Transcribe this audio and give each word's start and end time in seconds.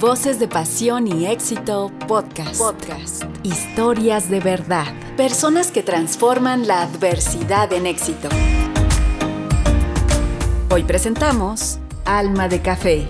Voces 0.00 0.38
de 0.38 0.46
pasión 0.46 1.08
y 1.08 1.26
éxito 1.26 1.90
podcast. 2.06 2.60
Podcast. 2.60 3.24
Historias 3.42 4.30
de 4.30 4.38
verdad. 4.38 4.86
Personas 5.16 5.72
que 5.72 5.82
transforman 5.82 6.68
la 6.68 6.82
adversidad 6.82 7.72
en 7.72 7.84
éxito. 7.84 8.28
Hoy 10.70 10.84
presentamos 10.84 11.80
Alma 12.04 12.46
de 12.46 12.62
Café. 12.62 13.08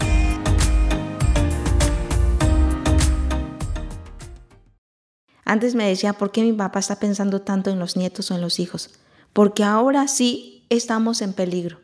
Antes 5.44 5.74
me 5.74 5.86
decía, 5.86 6.14
¿por 6.14 6.32
qué 6.32 6.40
mi 6.40 6.54
papá 6.54 6.78
está 6.78 6.98
pensando 6.98 7.42
tanto 7.42 7.68
en 7.68 7.78
los 7.78 7.98
nietos 7.98 8.30
o 8.30 8.34
en 8.34 8.40
los 8.40 8.58
hijos? 8.58 8.98
Porque 9.34 9.62
ahora 9.62 10.08
sí 10.08 10.64
estamos 10.70 11.20
en 11.20 11.34
peligro 11.34 11.80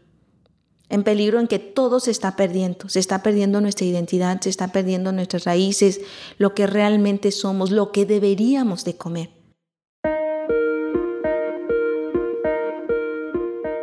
en 0.89 1.03
peligro 1.03 1.41
en 1.41 1.47
que 1.47 1.59
todo 1.59 2.01
se 2.01 2.11
está 2.11 2.37
perdiendo, 2.37 2.89
se 2.89 3.01
está 3.01 3.23
perdiendo 3.23 3.61
nuestra 3.61 3.87
identidad, 3.87 4.41
se 4.41 4.51
está 4.51 4.69
perdiendo 4.69 5.13
nuestras 5.13 5.45
raíces, 5.45 6.01
lo 6.39 6.55
que 6.55 6.67
realmente 6.67 7.31
somos, 7.31 7.71
lo 7.71 7.93
que 7.93 8.07
deberíamos 8.07 8.85
de 8.85 8.97
comer. 8.97 9.31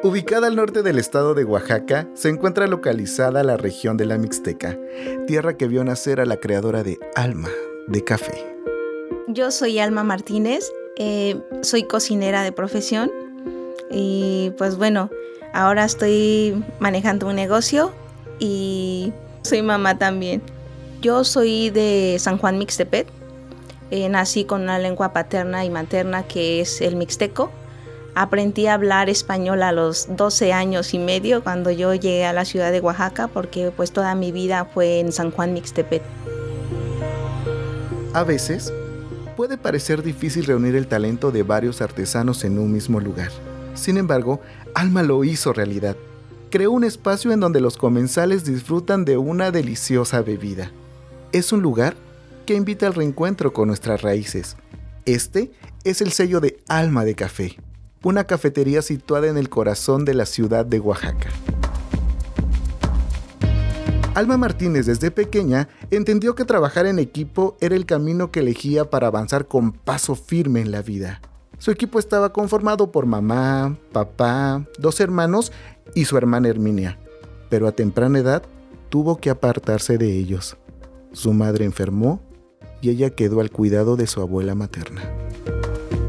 Ubicada 0.03 0.47
al 0.47 0.55
norte 0.55 0.81
del 0.81 0.97
estado 0.97 1.35
de 1.35 1.43
Oaxaca, 1.43 2.09
se 2.15 2.29
encuentra 2.29 2.65
localizada 2.65 3.43
la 3.43 3.55
región 3.55 3.97
de 3.97 4.05
la 4.05 4.17
Mixteca, 4.17 4.79
tierra 5.27 5.57
que 5.57 5.67
vio 5.67 5.83
nacer 5.83 6.19
a 6.19 6.25
la 6.25 6.37
creadora 6.37 6.81
de 6.81 6.97
Alma 7.15 7.49
de 7.87 8.03
Café. 8.03 8.33
Yo 9.27 9.51
soy 9.51 9.77
Alma 9.77 10.03
Martínez, 10.03 10.71
eh, 10.97 11.39
soy 11.61 11.83
cocinera 11.83 12.41
de 12.41 12.51
profesión 12.51 13.11
y 13.91 14.51
pues 14.57 14.75
bueno, 14.75 15.11
Ahora 15.53 15.85
estoy 15.85 16.63
manejando 16.79 17.27
un 17.27 17.35
negocio 17.35 17.91
y 18.39 19.11
soy 19.41 19.61
mamá 19.61 19.97
también. 19.97 20.41
Yo 21.01 21.23
soy 21.23 21.69
de 21.69 22.17
San 22.19 22.37
Juan 22.37 22.57
Mixtepet. 22.57 23.07
Eh, 23.89 24.07
nací 24.07 24.45
con 24.45 24.61
una 24.61 24.79
lengua 24.79 25.11
paterna 25.11 25.65
y 25.65 25.69
materna 25.69 26.23
que 26.23 26.61
es 26.61 26.79
el 26.79 26.95
mixteco. 26.95 27.51
Aprendí 28.15 28.67
a 28.67 28.75
hablar 28.75 29.09
español 29.09 29.63
a 29.63 29.71
los 29.71 30.07
12 30.15 30.53
años 30.53 30.93
y 30.93 30.99
medio 30.99 31.43
cuando 31.43 31.71
yo 31.71 31.93
llegué 31.93 32.25
a 32.25 32.33
la 32.33 32.45
ciudad 32.45 32.71
de 32.71 32.79
Oaxaca 32.79 33.27
porque 33.27 33.71
pues 33.75 33.91
toda 33.91 34.15
mi 34.15 34.31
vida 34.31 34.65
fue 34.73 34.99
en 34.99 35.11
San 35.11 35.31
Juan 35.31 35.53
Mixtepet. 35.53 36.01
A 38.13 38.23
veces 38.23 38.73
puede 39.35 39.57
parecer 39.57 40.03
difícil 40.03 40.45
reunir 40.45 40.75
el 40.75 40.87
talento 40.87 41.31
de 41.31 41.43
varios 41.43 41.81
artesanos 41.81 42.43
en 42.43 42.59
un 42.59 42.71
mismo 42.71 42.99
lugar. 42.99 43.31
Sin 43.73 43.97
embargo, 43.97 44.41
Alma 44.75 45.03
lo 45.03 45.23
hizo 45.23 45.53
realidad. 45.53 45.95
Creó 46.49 46.71
un 46.71 46.83
espacio 46.83 47.31
en 47.31 47.39
donde 47.39 47.61
los 47.61 47.77
comensales 47.77 48.43
disfrutan 48.43 49.05
de 49.05 49.17
una 49.17 49.51
deliciosa 49.51 50.21
bebida. 50.21 50.71
Es 51.31 51.51
un 51.53 51.61
lugar 51.61 51.95
que 52.45 52.55
invita 52.55 52.87
al 52.87 52.93
reencuentro 52.93 53.53
con 53.53 53.67
nuestras 53.67 54.01
raíces. 54.01 54.57
Este 55.05 55.51
es 55.83 56.01
el 56.01 56.11
sello 56.11 56.41
de 56.41 56.59
Alma 56.67 57.05
de 57.05 57.15
Café, 57.15 57.57
una 58.03 58.25
cafetería 58.25 58.81
situada 58.81 59.27
en 59.27 59.37
el 59.37 59.49
corazón 59.49 60.05
de 60.05 60.13
la 60.13 60.25
ciudad 60.25 60.65
de 60.65 60.79
Oaxaca. 60.79 61.29
Alma 64.13 64.35
Martínez 64.35 64.87
desde 64.87 65.09
pequeña 65.09 65.69
entendió 65.89 66.35
que 66.35 66.43
trabajar 66.43 66.85
en 66.85 66.99
equipo 66.99 67.55
era 67.61 67.77
el 67.77 67.85
camino 67.85 68.29
que 68.29 68.41
elegía 68.41 68.89
para 68.89 69.07
avanzar 69.07 69.47
con 69.47 69.71
paso 69.71 70.15
firme 70.15 70.59
en 70.59 70.71
la 70.71 70.81
vida. 70.81 71.21
Su 71.61 71.69
equipo 71.69 71.99
estaba 71.99 72.33
conformado 72.33 72.91
por 72.91 73.05
mamá, 73.05 73.77
papá, 73.91 74.65
dos 74.79 74.99
hermanos 74.99 75.51
y 75.93 76.05
su 76.05 76.17
hermana 76.17 76.49
Herminia, 76.49 76.97
pero 77.49 77.67
a 77.67 77.71
temprana 77.71 78.17
edad 78.17 78.41
tuvo 78.89 79.17
que 79.17 79.29
apartarse 79.29 79.99
de 79.99 80.17
ellos. 80.17 80.57
Su 81.11 81.33
madre 81.33 81.65
enfermó 81.65 82.19
y 82.81 82.89
ella 82.89 83.11
quedó 83.11 83.41
al 83.41 83.51
cuidado 83.51 83.95
de 83.95 84.07
su 84.07 84.21
abuela 84.21 84.55
materna. 84.55 85.03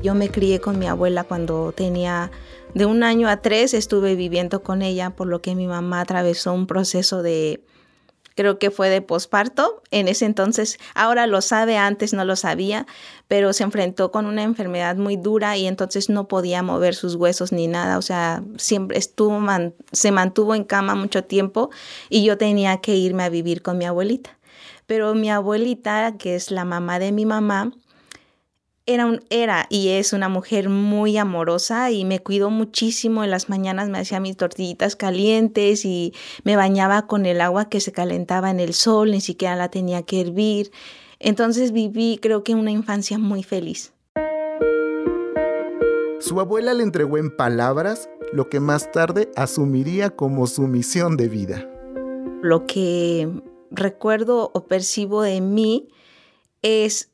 Yo 0.02 0.14
me 0.14 0.30
crié 0.30 0.58
con 0.58 0.78
mi 0.78 0.86
abuela 0.86 1.22
cuando 1.24 1.72
tenía 1.72 2.30
de 2.72 2.86
un 2.86 3.02
año 3.02 3.28
a 3.28 3.42
tres, 3.42 3.74
estuve 3.74 4.14
viviendo 4.14 4.62
con 4.62 4.80
ella, 4.80 5.10
por 5.10 5.26
lo 5.26 5.42
que 5.42 5.54
mi 5.54 5.66
mamá 5.66 6.00
atravesó 6.00 6.54
un 6.54 6.66
proceso 6.66 7.22
de 7.22 7.62
creo 8.34 8.58
que 8.58 8.70
fue 8.70 8.88
de 8.88 9.02
posparto. 9.02 9.82
En 9.90 10.08
ese 10.08 10.24
entonces, 10.24 10.78
ahora 10.94 11.26
lo 11.26 11.40
sabe, 11.40 11.76
antes 11.76 12.12
no 12.12 12.24
lo 12.24 12.36
sabía, 12.36 12.86
pero 13.28 13.52
se 13.52 13.64
enfrentó 13.64 14.10
con 14.10 14.26
una 14.26 14.42
enfermedad 14.42 14.96
muy 14.96 15.16
dura 15.16 15.56
y 15.56 15.66
entonces 15.66 16.08
no 16.08 16.28
podía 16.28 16.62
mover 16.62 16.94
sus 16.94 17.14
huesos 17.14 17.52
ni 17.52 17.68
nada. 17.68 17.98
O 17.98 18.02
sea, 18.02 18.42
siempre 18.56 18.98
estuvo, 18.98 19.40
se 19.92 20.12
mantuvo 20.12 20.54
en 20.54 20.64
cama 20.64 20.94
mucho 20.94 21.24
tiempo 21.24 21.70
y 22.08 22.24
yo 22.24 22.38
tenía 22.38 22.78
que 22.78 22.94
irme 22.94 23.24
a 23.24 23.28
vivir 23.28 23.62
con 23.62 23.78
mi 23.78 23.84
abuelita. 23.84 24.38
Pero 24.86 25.14
mi 25.14 25.30
abuelita, 25.30 26.16
que 26.18 26.34
es 26.34 26.50
la 26.50 26.64
mamá 26.64 26.98
de 26.98 27.12
mi 27.12 27.24
mamá, 27.24 27.72
era, 28.86 29.06
un, 29.06 29.20
era 29.30 29.66
y 29.70 29.88
es 29.90 30.12
una 30.12 30.28
mujer 30.28 30.68
muy 30.68 31.16
amorosa 31.16 31.90
y 31.90 32.04
me 32.04 32.20
cuidó 32.20 32.50
muchísimo. 32.50 33.22
En 33.22 33.30
las 33.30 33.48
mañanas 33.48 33.88
me 33.88 33.98
hacía 33.98 34.20
mis 34.20 34.36
tortillitas 34.36 34.96
calientes 34.96 35.84
y 35.84 36.12
me 36.44 36.56
bañaba 36.56 37.06
con 37.06 37.26
el 37.26 37.40
agua 37.40 37.68
que 37.68 37.80
se 37.80 37.92
calentaba 37.92 38.50
en 38.50 38.60
el 38.60 38.74
sol, 38.74 39.10
ni 39.12 39.20
siquiera 39.20 39.56
la 39.56 39.70
tenía 39.70 40.02
que 40.02 40.20
hervir. 40.20 40.72
Entonces 41.20 41.72
viví 41.72 42.18
creo 42.20 42.42
que 42.42 42.54
una 42.54 42.70
infancia 42.70 43.18
muy 43.18 43.42
feliz. 43.42 43.92
Su 46.18 46.40
abuela 46.40 46.74
le 46.74 46.82
entregó 46.82 47.18
en 47.18 47.36
palabras 47.36 48.08
lo 48.32 48.48
que 48.48 48.60
más 48.60 48.90
tarde 48.90 49.30
asumiría 49.36 50.10
como 50.10 50.46
su 50.46 50.62
misión 50.62 51.16
de 51.16 51.28
vida. 51.28 51.68
Lo 52.42 52.66
que 52.66 53.28
recuerdo 53.70 54.50
o 54.54 54.64
percibo 54.66 55.22
de 55.22 55.40
mí 55.40 55.88
es 56.62 57.11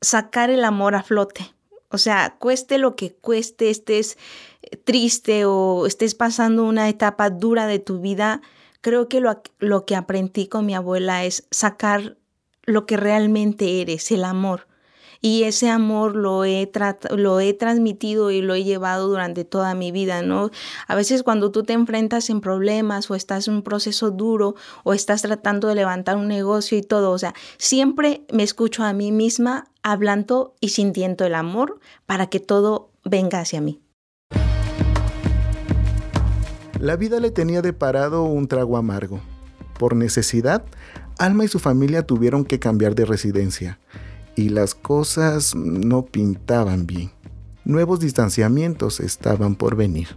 sacar 0.00 0.50
el 0.50 0.64
amor 0.64 0.94
a 0.94 1.02
flote. 1.02 1.52
O 1.88 1.98
sea, 1.98 2.36
cueste 2.38 2.78
lo 2.78 2.96
que 2.96 3.12
cueste, 3.12 3.70
estés 3.70 4.16
eh, 4.62 4.76
triste 4.76 5.44
o 5.44 5.86
estés 5.86 6.14
pasando 6.14 6.64
una 6.64 6.88
etapa 6.88 7.30
dura 7.30 7.66
de 7.66 7.80
tu 7.80 8.00
vida, 8.00 8.42
creo 8.80 9.08
que 9.08 9.20
lo, 9.20 9.42
lo 9.58 9.84
que 9.84 9.96
aprendí 9.96 10.46
con 10.46 10.66
mi 10.66 10.74
abuela 10.74 11.24
es 11.24 11.46
sacar 11.50 12.16
lo 12.62 12.86
que 12.86 12.96
realmente 12.96 13.80
eres, 13.80 14.10
el 14.12 14.24
amor 14.24 14.69
y 15.20 15.44
ese 15.44 15.68
amor 15.68 16.16
lo 16.16 16.44
he, 16.44 16.70
lo 17.10 17.40
he 17.40 17.52
transmitido 17.52 18.30
y 18.30 18.40
lo 18.40 18.54
he 18.54 18.64
llevado 18.64 19.08
durante 19.08 19.44
toda 19.44 19.74
mi 19.74 19.92
vida, 19.92 20.22
¿no? 20.22 20.50
A 20.86 20.94
veces 20.94 21.22
cuando 21.22 21.50
tú 21.50 21.62
te 21.62 21.74
enfrentas 21.74 22.30
en 22.30 22.40
problemas 22.40 23.10
o 23.10 23.14
estás 23.14 23.48
en 23.48 23.54
un 23.54 23.62
proceso 23.62 24.10
duro 24.10 24.54
o 24.82 24.94
estás 24.94 25.22
tratando 25.22 25.68
de 25.68 25.74
levantar 25.74 26.16
un 26.16 26.28
negocio 26.28 26.78
y 26.78 26.82
todo, 26.82 27.10
o 27.10 27.18
sea, 27.18 27.34
siempre 27.58 28.24
me 28.32 28.42
escucho 28.42 28.82
a 28.82 28.92
mí 28.92 29.12
misma 29.12 29.68
hablando 29.82 30.54
y 30.60 30.70
sintiendo 30.70 31.24
el 31.24 31.34
amor 31.34 31.80
para 32.06 32.28
que 32.28 32.40
todo 32.40 32.90
venga 33.04 33.40
hacia 33.40 33.60
mí. 33.60 33.80
La 36.78 36.96
vida 36.96 37.20
le 37.20 37.30
tenía 37.30 37.60
deparado 37.60 38.22
un 38.22 38.48
trago 38.48 38.78
amargo. 38.78 39.20
Por 39.78 39.94
necesidad, 39.94 40.64
Alma 41.18 41.44
y 41.44 41.48
su 41.48 41.58
familia 41.58 42.06
tuvieron 42.06 42.44
que 42.44 42.58
cambiar 42.58 42.94
de 42.94 43.04
residencia 43.04 43.78
y 44.40 44.48
las 44.48 44.74
cosas 44.74 45.54
no 45.54 46.06
pintaban 46.06 46.86
bien. 46.86 47.10
Nuevos 47.64 48.00
distanciamientos 48.00 48.98
estaban 48.98 49.54
por 49.54 49.76
venir. 49.76 50.08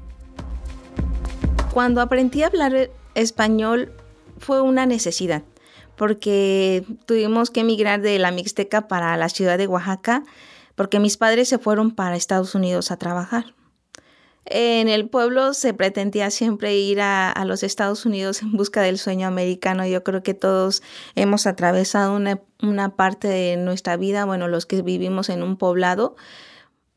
Cuando 1.73 1.99
aprendí 1.99 2.41
a 2.43 2.47
hablar 2.47 2.89
español 3.15 3.91
fue 4.37 4.61
una 4.61 4.85
necesidad, 4.85 5.43
porque 5.97 6.85
tuvimos 7.05 7.49
que 7.49 7.59
emigrar 7.61 8.01
de 8.01 8.17
la 8.17 8.31
Mixteca 8.31 8.87
para 8.87 9.17
la 9.17 9.27
ciudad 9.27 9.57
de 9.57 9.67
Oaxaca, 9.67 10.23
porque 10.75 10.99
mis 10.99 11.17
padres 11.17 11.49
se 11.49 11.59
fueron 11.59 11.91
para 11.91 12.15
Estados 12.15 12.55
Unidos 12.55 12.91
a 12.91 12.97
trabajar. 12.97 13.53
En 14.45 14.89
el 14.89 15.07
pueblo 15.07 15.53
se 15.53 15.73
pretendía 15.73 16.29
siempre 16.29 16.75
ir 16.75 16.99
a, 17.01 17.33
los 17.45 17.63
Estados 17.63 18.05
Unidos 18.05 18.41
en 18.41 18.51
busca 18.51 18.81
del 18.81 18.97
sueño 18.97 19.27
americano. 19.27 19.85
Yo 19.85 20.03
creo 20.03 20.21
que 20.21 20.33
todos 20.33 20.83
hemos 21.15 21.47
atravesado 21.47 22.15
una, 22.15 22.95
parte 22.95 23.27
de 23.27 23.57
nuestra 23.57 23.95
vida, 23.95 24.25
bueno, 24.25 24.47
los 24.47 24.65
que 24.65 24.81
vivimos 24.81 25.29
en 25.29 25.43
un 25.43 25.57
poblado. 25.57 26.15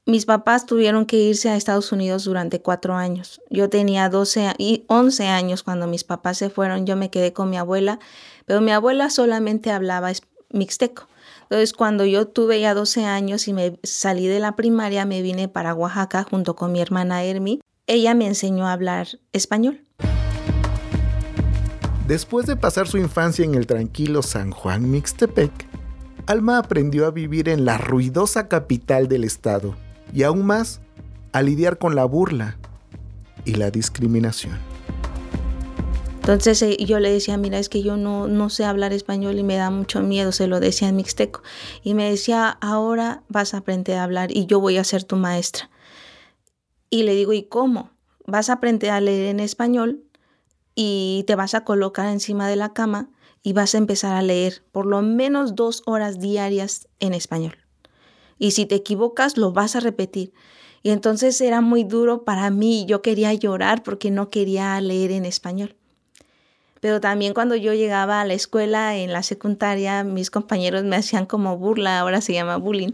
Mis 0.07 0.25
papás 0.25 0.67
tuvieron 0.67 1.07
que 1.07 1.17
irse 1.17 1.49
a 1.49 1.57
Estados 1.57 1.93
Unidos 1.93 2.25
durante 2.25 2.61
cuatro 2.61 2.95
años. 2.95 3.41
Yo 3.51 3.69
tenía 3.69 4.09
12 4.09 4.55
y 4.59 4.85
11 4.89 5.27
años 5.27 5.63
cuando 5.63 5.87
mis 5.87 6.05
papás 6.05 6.39
se 6.39 6.51
fueron. 6.51 6.87
Yo 6.87 6.97
me 6.97 7.11
quedé 7.11 7.33
con 7.33 7.51
mi 7.51 7.57
abuela, 7.57 7.99
pero 8.45 8.61
mi 8.61 8.71
abuela 8.71 9.11
solamente 9.11 9.71
hablaba 9.71 10.13
mixteco. 10.51 11.09
Entonces, 11.49 11.73
cuando 11.73 12.05
yo 12.05 12.27
tuve 12.27 12.61
ya 12.61 12.75
12 12.75 13.05
años 13.05 13.47
y 13.47 13.53
me 13.53 13.79
salí 13.85 14.27
de 14.27 14.41
la 14.41 14.57
primaria, 14.57 15.05
me 15.05 15.23
vine 15.23 15.49
para 15.49 15.75
Oaxaca 15.75 16.27
junto 16.29 16.57
con 16.57 16.73
mi 16.73 16.81
hermana 16.81 17.23
Hermi. 17.23 17.61
Ella 17.87 18.15
me 18.15 18.27
enseñó 18.27 18.67
a 18.67 18.73
hablar 18.73 19.07
español. 19.33 19.85
Después 22.09 22.47
de 22.47 22.57
pasar 22.57 22.89
su 22.89 22.99
infancia 22.99 23.45
en 23.45 23.55
el 23.55 23.67
tranquilo 23.67 24.23
San 24.23 24.51
Juan 24.51 24.91
Mixtepec, 24.91 25.53
Alma 26.27 26.59
aprendió 26.59 27.07
a 27.07 27.13
vivir 27.13 27.49
en 27.49 27.65
la 27.65 27.79
ruidosa 27.79 28.49
capital 28.49 29.07
del 29.07 29.23
estado 29.23 29.77
y 30.13 30.25
aún 30.25 30.45
más 30.45 30.81
a 31.33 31.43
lidiar 31.43 31.79
con 31.79 31.95
la 31.95 32.05
burla 32.05 32.59
y 33.45 33.55
la 33.55 33.71
discriminación. 33.71 34.76
Entonces 36.27 36.61
eh, 36.63 36.77
yo 36.85 36.99
le 36.99 37.13
decía, 37.13 37.37
mira, 37.37 37.61
es 37.61 37.69
que 37.69 37.85
yo 37.85 37.97
no, 37.97 38.27
no 38.27 38.51
sé 38.51 38.65
hablar 38.65 38.93
español 38.93 39.39
y 39.39 39.45
me 39.45 39.55
da 39.55 39.71
mucho 39.71 40.01
miedo, 40.01 40.33
se 40.33 40.49
lo 40.49 40.59
decía 40.59 40.89
en 40.89 40.97
mixteco. 40.97 41.41
Y 41.85 41.95
me 41.95 42.11
decía, 42.11 42.49
ahora 42.61 43.23
vas 43.29 43.55
a 43.55 43.59
aprender 43.59 43.99
a 43.99 44.03
hablar 44.03 44.37
y 44.37 44.47
yo 44.47 44.59
voy 44.59 44.77
a 44.77 44.83
ser 44.83 45.05
tu 45.05 45.15
maestra. 45.15 45.71
Y 46.91 47.05
le 47.05 47.15
digo, 47.15 47.33
¿y 47.33 47.45
cómo? 47.45 47.91
Vas 48.27 48.51
a 48.51 48.55
aprender 48.55 48.91
a 48.91 49.01
leer 49.01 49.27
en 49.27 49.39
español 49.39 50.03
y 50.75 51.23
te 51.29 51.37
vas 51.37 51.55
a 51.55 51.63
colocar 51.63 52.09
encima 52.09 52.49
de 52.49 52.57
la 52.57 52.73
cama 52.73 53.09
y 53.45 53.53
vas 53.53 53.77
a 53.77 53.79
empezar 53.79 54.17
a 54.17 54.23
leer 54.23 54.65
por 54.73 54.85
lo 54.85 55.03
menos 55.03 55.55
dos 55.55 55.85
horas 55.87 56.19
diarias 56.19 56.89
en 56.99 57.15
español. 57.15 57.57
Y 58.37 58.51
si 58.51 58.67
te 58.67 58.75
equivocas, 58.75 59.37
lo 59.37 59.53
vas 59.53 59.77
a 59.77 59.81
repetir. 59.81 60.33
Y 60.83 60.91
entonces 60.91 61.41
era 61.41 61.61
muy 61.61 61.85
duro 61.85 62.25
para 62.25 62.51
mí, 62.51 62.85
yo 62.89 63.01
quería 63.01 63.33
llorar 63.33 63.85
porque 63.85 64.11
no 64.11 64.29
quería 64.29 64.81
leer 64.81 65.13
en 65.13 65.25
español. 65.25 65.77
Pero 66.81 67.01
también 67.01 67.35
cuando 67.35 67.57
yo 67.57 67.73
llegaba 67.73 68.21
a 68.21 68.25
la 68.25 68.35
escuela, 68.35 68.97
en 68.97 69.13
la 69.13 69.23
secundaria, 69.23 70.05
mis 70.05 70.31
compañeros 70.31 70.85
me 70.85 70.97
hacían 70.97 71.27
como 71.27 71.57
burla, 71.57 71.99
ahora 71.99 72.21
se 72.21 72.33
llama 72.33 72.57
bullying, 72.57 72.93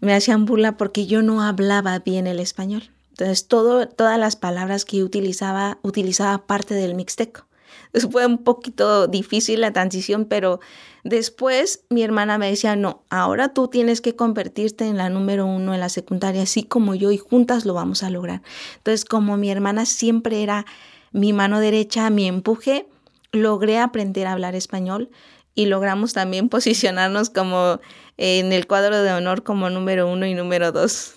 me 0.00 0.14
hacían 0.14 0.44
burla 0.44 0.76
porque 0.76 1.06
yo 1.06 1.22
no 1.22 1.42
hablaba 1.42 1.98
bien 1.98 2.26
el 2.26 2.40
español. 2.40 2.90
Entonces, 3.10 3.46
todo, 3.46 3.86
todas 3.86 4.18
las 4.18 4.36
palabras 4.36 4.84
que 4.84 5.04
utilizaba, 5.04 5.78
utilizaba 5.82 6.46
parte 6.46 6.74
del 6.74 6.94
mixteco. 6.94 7.46
Entonces 7.86 8.10
fue 8.12 8.26
un 8.26 8.38
poquito 8.38 9.06
difícil 9.06 9.60
la 9.60 9.72
transición, 9.72 10.24
pero 10.24 10.60
después 11.04 11.84
mi 11.90 12.02
hermana 12.02 12.38
me 12.38 12.50
decía, 12.50 12.76
no, 12.76 13.02
ahora 13.08 13.54
tú 13.54 13.68
tienes 13.68 14.00
que 14.00 14.16
convertirte 14.16 14.86
en 14.86 14.96
la 14.96 15.08
número 15.10 15.46
uno 15.46 15.74
en 15.74 15.80
la 15.80 15.88
secundaria, 15.88 16.42
así 16.42 16.64
como 16.64 16.94
yo, 16.94 17.12
y 17.12 17.18
juntas 17.18 17.64
lo 17.64 17.74
vamos 17.74 18.02
a 18.02 18.10
lograr. 18.10 18.42
Entonces, 18.78 19.04
como 19.04 19.36
mi 19.36 19.50
hermana 19.50 19.86
siempre 19.86 20.42
era 20.42 20.66
mi 21.12 21.32
mano 21.32 21.60
derecha, 21.60 22.10
mi 22.10 22.26
empuje, 22.26 22.88
logré 23.34 23.78
aprender 23.78 24.26
a 24.26 24.32
hablar 24.32 24.54
español 24.54 25.10
y 25.54 25.66
logramos 25.66 26.12
también 26.12 26.48
posicionarnos 26.50 27.30
como 27.30 27.80
en 28.16 28.52
el 28.52 28.66
cuadro 28.66 29.02
de 29.02 29.12
honor 29.12 29.42
como 29.42 29.70
número 29.70 30.10
uno 30.10 30.26
y 30.26 30.34
número 30.34 30.72
dos. 30.72 31.16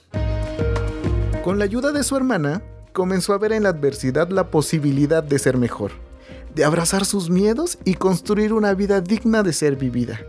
Con 1.43 1.59
la 1.59 1.65
ayuda 1.65 1.91
de 1.91 2.03
su 2.03 2.17
hermana, 2.17 2.61
comenzó 2.91 3.33
a 3.33 3.37
ver 3.37 3.53
en 3.53 3.63
la 3.63 3.69
adversidad 3.69 4.29
la 4.29 4.49
posibilidad 4.49 5.23
de 5.23 5.39
ser 5.39 5.57
mejor, 5.57 5.91
de 6.53 6.65
abrazar 6.65 7.05
sus 7.05 7.29
miedos 7.29 7.77
y 7.85 7.93
construir 7.93 8.51
una 8.51 8.73
vida 8.73 8.99
digna 8.99 9.43
de 9.43 9.53
ser 9.53 9.75
vivida. 9.75 10.19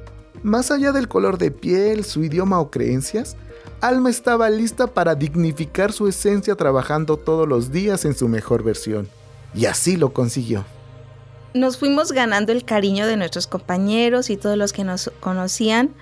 Más 0.42 0.70
allá 0.70 0.92
del 0.92 1.08
color 1.08 1.38
de 1.38 1.50
piel, 1.50 2.04
su 2.04 2.22
idioma 2.22 2.60
o 2.60 2.70
creencias, 2.70 3.36
Alma 3.80 4.10
estaba 4.10 4.50
lista 4.50 4.88
para 4.88 5.14
dignificar 5.14 5.92
su 5.92 6.06
esencia 6.06 6.54
trabajando 6.54 7.16
todos 7.16 7.48
los 7.48 7.72
días 7.72 8.04
en 8.04 8.14
su 8.14 8.28
mejor 8.28 8.62
versión. 8.62 9.08
Y 9.54 9.66
así 9.66 9.96
lo 9.96 10.12
consiguió 10.12 10.64
nos 11.54 11.78
fuimos 11.78 12.12
ganando 12.12 12.52
el 12.52 12.64
cariño 12.64 13.06
de 13.06 13.16
nuestros 13.16 13.46
compañeros 13.46 14.30
y 14.30 14.36
todos 14.36 14.56
los 14.56 14.72
que 14.72 14.84
nos 14.84 15.10
conocían 15.20 15.94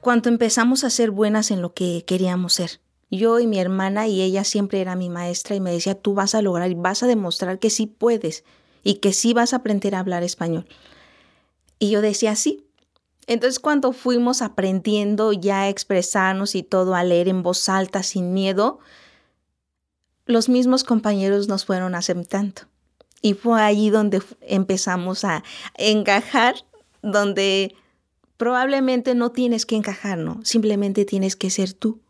cuando 0.00 0.28
empezamos 0.28 0.84
a 0.84 0.90
ser 0.90 1.10
buenas 1.10 1.50
en 1.50 1.60
lo 1.60 1.74
que 1.74 2.04
queríamos 2.06 2.54
ser. 2.54 2.80
Yo 3.10 3.38
y 3.40 3.46
mi 3.46 3.58
hermana 3.58 4.06
y 4.06 4.22
ella 4.22 4.44
siempre 4.44 4.80
era 4.80 4.96
mi 4.96 5.10
maestra 5.10 5.56
y 5.56 5.60
me 5.60 5.72
decía, 5.72 5.94
tú 5.94 6.14
vas 6.14 6.34
a 6.34 6.42
lograr 6.42 6.70
y 6.70 6.74
vas 6.74 7.02
a 7.02 7.06
demostrar 7.06 7.58
que 7.58 7.68
sí 7.68 7.86
puedes 7.86 8.44
y 8.82 8.94
que 8.94 9.12
sí 9.12 9.34
vas 9.34 9.52
a 9.52 9.56
aprender 9.56 9.94
a 9.94 9.98
hablar 9.98 10.22
español. 10.22 10.66
Y 11.78 11.90
yo 11.90 12.00
decía, 12.00 12.34
sí. 12.36 12.66
Entonces 13.26 13.58
cuando 13.58 13.92
fuimos 13.92 14.42
aprendiendo 14.42 15.32
ya 15.32 15.62
a 15.62 15.68
expresarnos 15.68 16.54
y 16.54 16.62
todo, 16.62 16.94
a 16.94 17.04
leer 17.04 17.28
en 17.28 17.42
voz 17.42 17.68
alta 17.68 18.02
sin 18.02 18.32
miedo, 18.32 18.78
los 20.24 20.48
mismos 20.48 20.84
compañeros 20.84 21.48
nos 21.48 21.64
fueron 21.64 21.94
aceptando. 21.94 22.69
Y 23.22 23.34
fue 23.34 23.60
allí 23.62 23.90
donde 23.90 24.22
empezamos 24.40 25.24
a 25.24 25.42
encajar, 25.76 26.54
donde 27.02 27.74
probablemente 28.36 29.14
no 29.14 29.30
tienes 29.30 29.66
que 29.66 29.76
encajar, 29.76 30.18
¿no? 30.18 30.40
Simplemente 30.44 31.04
tienes 31.04 31.36
que 31.36 31.50
ser 31.50 31.74
tú. 31.74 32.00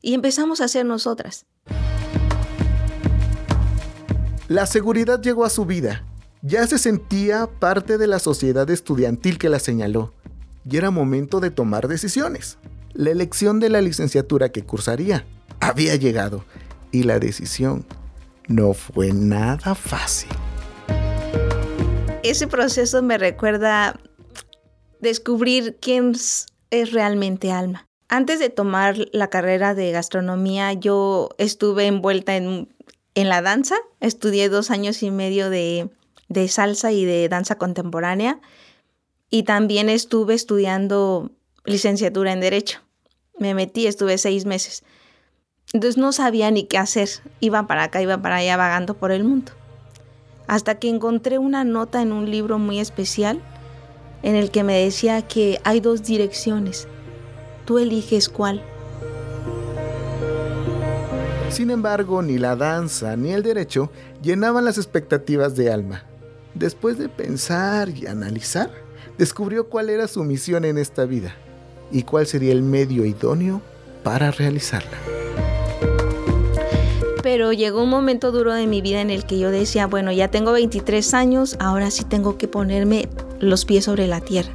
Y 0.00 0.14
empezamos 0.14 0.60
a 0.60 0.68
ser 0.68 0.86
nosotras. 0.86 1.44
La 4.48 4.66
seguridad 4.66 5.20
llegó 5.20 5.44
a 5.44 5.50
su 5.50 5.66
vida. 5.66 6.04
Ya 6.40 6.66
se 6.66 6.78
sentía 6.78 7.48
parte 7.48 7.98
de 7.98 8.06
la 8.06 8.20
sociedad 8.20 8.70
estudiantil 8.70 9.38
que 9.38 9.48
la 9.48 9.58
señaló. 9.58 10.14
Y 10.64 10.76
era 10.76 10.90
momento 10.90 11.40
de 11.40 11.50
tomar 11.50 11.88
decisiones. 11.88 12.56
La 12.92 13.10
elección 13.10 13.60
de 13.60 13.68
la 13.68 13.80
licenciatura 13.80 14.50
que 14.50 14.62
cursaría 14.62 15.26
había 15.60 15.96
llegado. 15.96 16.44
Y 16.92 17.02
la 17.02 17.18
decisión 17.18 17.84
no 18.48 18.74
fue 18.74 19.12
nada 19.12 19.74
fácil. 19.74 20.30
Ese 22.22 22.46
proceso 22.46 23.02
me 23.02 23.18
recuerda 23.18 24.00
descubrir 25.00 25.78
quién 25.80 26.12
es 26.70 26.92
realmente 26.92 27.52
Alma. 27.52 27.86
Antes 28.08 28.38
de 28.38 28.50
tomar 28.50 28.96
la 29.12 29.30
carrera 29.30 29.74
de 29.74 29.90
gastronomía, 29.90 30.72
yo 30.72 31.30
estuve 31.38 31.86
envuelta 31.86 32.36
en, 32.36 32.68
la 33.14 33.42
danza. 33.42 33.76
Estudié 34.00 34.48
dos 34.48 34.70
años 34.70 35.02
y 35.02 35.10
medio 35.10 35.50
de, 35.50 35.90
de 36.28 36.48
salsa 36.48 36.92
y 36.92 37.04
de 37.04 37.28
danza 37.28 37.58
contemporánea. 37.58 38.40
Y 39.28 39.42
también 39.42 39.88
estuve 39.88 40.34
estudiando 40.34 41.32
licenciatura 41.64 42.32
en 42.32 42.40
Derecho. 42.40 42.80
Me 43.38 43.54
metí, 43.54 43.86
estuve 43.86 44.18
seis 44.18 44.44
meses. 44.44 44.84
Entonces 45.72 45.98
no 45.98 46.12
sabía 46.12 46.50
ni 46.50 46.64
qué 46.64 46.78
hacer. 46.78 47.08
Iba 47.40 47.66
para 47.66 47.84
acá, 47.84 48.00
iba 48.00 48.18
para 48.18 48.36
allá 48.36 48.56
vagando 48.56 48.94
por 48.94 49.10
el 49.10 49.24
mundo. 49.24 49.52
Hasta 50.46 50.76
que 50.76 50.88
encontré 50.88 51.38
una 51.38 51.64
nota 51.64 52.02
en 52.02 52.12
un 52.12 52.30
libro 52.30 52.58
muy 52.58 52.78
especial 52.78 53.40
en 54.22 54.36
el 54.36 54.50
que 54.50 54.62
me 54.62 54.78
decía 54.78 55.22
que 55.22 55.60
hay 55.64 55.80
dos 55.80 56.04
direcciones. 56.04 56.86
Tú 57.64 57.78
eliges 57.78 58.28
cuál. 58.28 58.62
Sin 61.50 61.70
embargo, 61.70 62.22
ni 62.22 62.38
la 62.38 62.54
danza 62.54 63.16
ni 63.16 63.32
el 63.32 63.42
derecho 63.42 63.90
llenaban 64.22 64.64
las 64.64 64.78
expectativas 64.78 65.56
de 65.56 65.72
Alma. 65.72 66.04
Después 66.54 66.96
de 66.96 67.08
pensar 67.08 67.88
y 67.88 68.06
analizar, 68.06 68.70
descubrió 69.18 69.68
cuál 69.68 69.90
era 69.90 70.06
su 70.06 70.22
misión 70.22 70.64
en 70.64 70.78
esta 70.78 71.06
vida 71.06 71.34
y 71.90 72.02
cuál 72.02 72.26
sería 72.26 72.52
el 72.52 72.62
medio 72.62 73.04
idóneo 73.04 73.60
para 74.02 74.30
realizarla 74.30 75.25
pero 77.26 77.52
llegó 77.52 77.82
un 77.82 77.90
momento 77.90 78.30
duro 78.30 78.54
de 78.54 78.68
mi 78.68 78.80
vida 78.80 79.00
en 79.00 79.10
el 79.10 79.26
que 79.26 79.36
yo 79.36 79.50
decía, 79.50 79.88
bueno, 79.88 80.12
ya 80.12 80.28
tengo 80.28 80.52
23 80.52 81.12
años, 81.12 81.56
ahora 81.58 81.90
sí 81.90 82.04
tengo 82.04 82.38
que 82.38 82.46
ponerme 82.46 83.08
los 83.40 83.64
pies 83.64 83.86
sobre 83.86 84.06
la 84.06 84.20
tierra. 84.20 84.52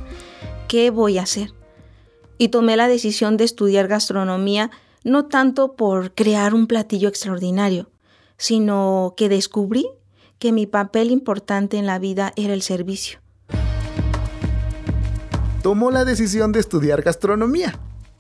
¿Qué 0.70 0.90
voy 0.90 1.18
a 1.18 1.24
hacer? 1.24 1.54
Y 2.38 2.48
tomé 2.48 2.78
la 2.78 2.88
decisión 2.88 3.36
de 3.36 3.44
estudiar 3.44 3.90
gastronomía, 3.90 4.72
no 5.04 5.26
tanto 5.26 5.76
por 5.76 6.14
crear 6.14 6.54
un 6.54 6.66
platillo 6.66 7.10
extraordinario, 7.10 7.90
sino 8.38 9.16
que 9.18 9.28
descubrí 9.28 9.86
que 10.40 10.54
mi 10.54 10.66
papel 10.66 11.12
importante 11.12 11.78
en 11.78 11.86
la 11.86 12.00
vida 12.00 12.32
era 12.38 12.54
el 12.54 12.62
servicio. 12.62 13.20
Tomó 15.62 15.92
la 15.92 16.06
decisión 16.06 16.54
de 16.54 16.62
estudiar 16.62 17.02
gastronomía, 17.02 17.78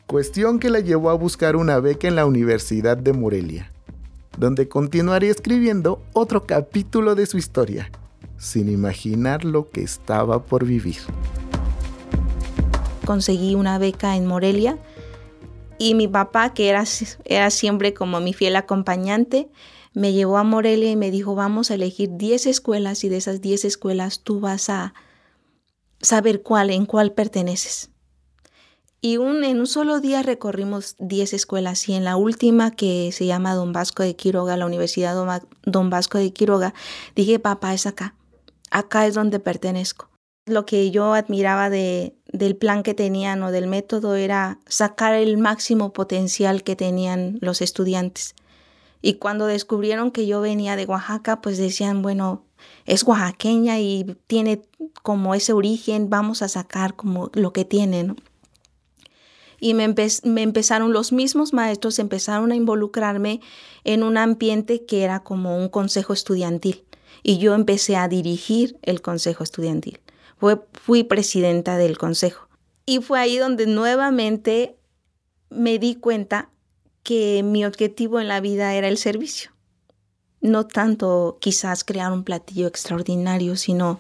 cuestión 0.08 0.60
que 0.60 0.70
la 0.70 0.82
llevó 0.82 1.10
a 1.10 1.14
buscar 1.14 1.56
una 1.56 1.80
beca 1.80 2.10
en 2.10 2.18
la 2.18 2.26
Universidad 2.26 2.98
de 2.98 3.14
Morelia 3.14 3.72
donde 4.38 4.68
continuaría 4.68 5.32
escribiendo 5.32 6.02
otro 6.14 6.46
capítulo 6.46 7.16
de 7.16 7.26
su 7.26 7.38
historia, 7.38 7.92
sin 8.38 8.70
imaginar 8.70 9.46
lo 9.46 9.70
que 9.70 9.84
estaba 9.84 10.44
por 10.44 10.66
vivir. 10.66 10.98
Conseguí 13.06 13.56
una 13.56 13.78
beca 13.78 14.16
en 14.16 14.26
Morelia 14.26 14.78
y 15.78 15.96
mi 15.96 16.08
papá, 16.08 16.54
que 16.54 16.70
era, 16.70 16.84
era 17.26 17.50
siempre 17.50 17.94
como 17.94 18.20
mi 18.20 18.34
fiel 18.34 18.56
acompañante, 18.56 19.50
me 19.94 20.14
llevó 20.14 20.38
a 20.38 20.44
Morelia 20.44 20.90
y 20.92 20.96
me 20.96 21.12
dijo, 21.12 21.36
vamos 21.36 21.70
a 21.70 21.76
elegir 21.76 22.10
10 22.14 22.48
escuelas 22.48 23.04
y 23.04 23.10
de 23.10 23.18
esas 23.18 23.42
10 23.42 23.66
escuelas 23.66 24.22
tú 24.22 24.40
vas 24.40 24.70
a 24.70 24.94
saber 26.02 26.42
cuál, 26.42 26.70
en 26.70 26.86
cuál 26.86 27.12
perteneces. 27.12 27.91
Y 29.04 29.18
un, 29.18 29.44
en 29.44 29.60
un 29.60 29.66
solo 29.66 30.00
día 30.00 30.22
recorrimos 30.22 30.96
10 31.00 31.34
escuelas 31.34 31.90
y 31.90 31.94
en 31.96 32.04
la 32.04 32.18
última 32.18 32.70
que 32.70 33.12
se 33.12 33.26
llama 33.26 33.56
Don 33.56 33.74
Vasco 33.74 34.04
de 34.04 34.16
Quiroga, 34.16 34.58
la 34.58 34.68
Universidad 34.68 35.16
Don 35.64 35.90
Vasco 35.90 36.20
de 36.20 36.32
Quiroga, 36.32 36.76
dije, 37.16 37.40
papá, 37.40 37.74
es 37.74 37.88
acá, 37.88 38.14
acá 38.70 39.08
es 39.08 39.16
donde 39.16 39.40
pertenezco. 39.40 40.12
Lo 40.46 40.68
que 40.68 40.92
yo 40.92 41.16
admiraba 41.16 41.72
de, 41.72 42.16
del 42.32 42.56
plan 42.56 42.84
que 42.84 42.94
tenían 42.94 43.42
o 43.42 43.52
del 43.52 43.66
método 43.66 44.14
era 44.16 44.60
sacar 44.68 45.16
el 45.16 45.40
máximo 45.40 45.94
potencial 45.94 46.64
que 46.64 46.76
tenían 46.76 47.40
los 47.42 47.64
estudiantes. 47.64 48.36
Y 49.02 49.16
cuando 49.16 49.48
descubrieron 49.48 50.12
que 50.12 50.28
yo 50.28 50.42
venía 50.42 50.76
de 50.76 50.86
Oaxaca, 50.86 51.42
pues 51.42 51.58
decían, 51.58 52.04
bueno, 52.04 52.46
es 52.86 53.04
oaxaqueña 53.04 53.80
y 53.80 54.16
tiene 54.28 54.62
como 55.02 55.34
ese 55.34 55.54
origen, 55.54 56.12
vamos 56.12 56.44
a 56.44 56.48
sacar 56.48 56.96
como 56.96 57.32
lo 57.34 57.52
que 57.52 57.66
tiene, 57.66 58.04
¿no? 58.04 58.16
Y 59.64 59.76
me, 59.76 59.84
empezaron 59.84 60.92
los 60.92 61.14
mismos 61.14 61.54
maestros, 61.54 62.00
empezaron 62.00 62.52
a 62.52 62.56
involucrarme 62.56 63.42
en 63.84 64.02
un 64.02 64.18
ambiente 64.18 64.86
que 64.86 65.04
era 65.04 65.22
como 65.22 65.56
un 65.56 65.70
consejo 65.70 66.12
estudiantil. 66.12 66.84
y 67.24 67.38
yo 67.38 67.54
empecé 67.54 67.98
a 67.98 68.08
dirigir 68.08 68.80
el 68.82 69.02
consejo 69.04 69.44
estudiantil. 69.44 70.00
Fui 70.74 71.04
presidenta 71.04 71.78
del 71.78 72.00
consejo. 72.00 72.48
Y 72.88 73.00
fue 73.00 73.20
ahí 73.20 73.38
donde 73.38 73.68
nuevamente 73.68 74.76
me 75.52 75.78
di 75.78 75.94
cuenta 75.94 76.50
que 77.04 77.44
mi 77.44 77.64
objetivo 77.64 78.20
en 78.20 78.28
la 78.28 78.42
vida 78.42 78.74
era 78.74 78.88
el 78.88 78.98
servicio. 78.98 79.52
No 80.40 80.66
tanto 80.66 81.38
quizás 81.40 81.84
crear 81.84 82.12
un 82.12 82.24
platillo 82.24 82.66
extraordinario, 82.66 83.56
sino 83.56 84.00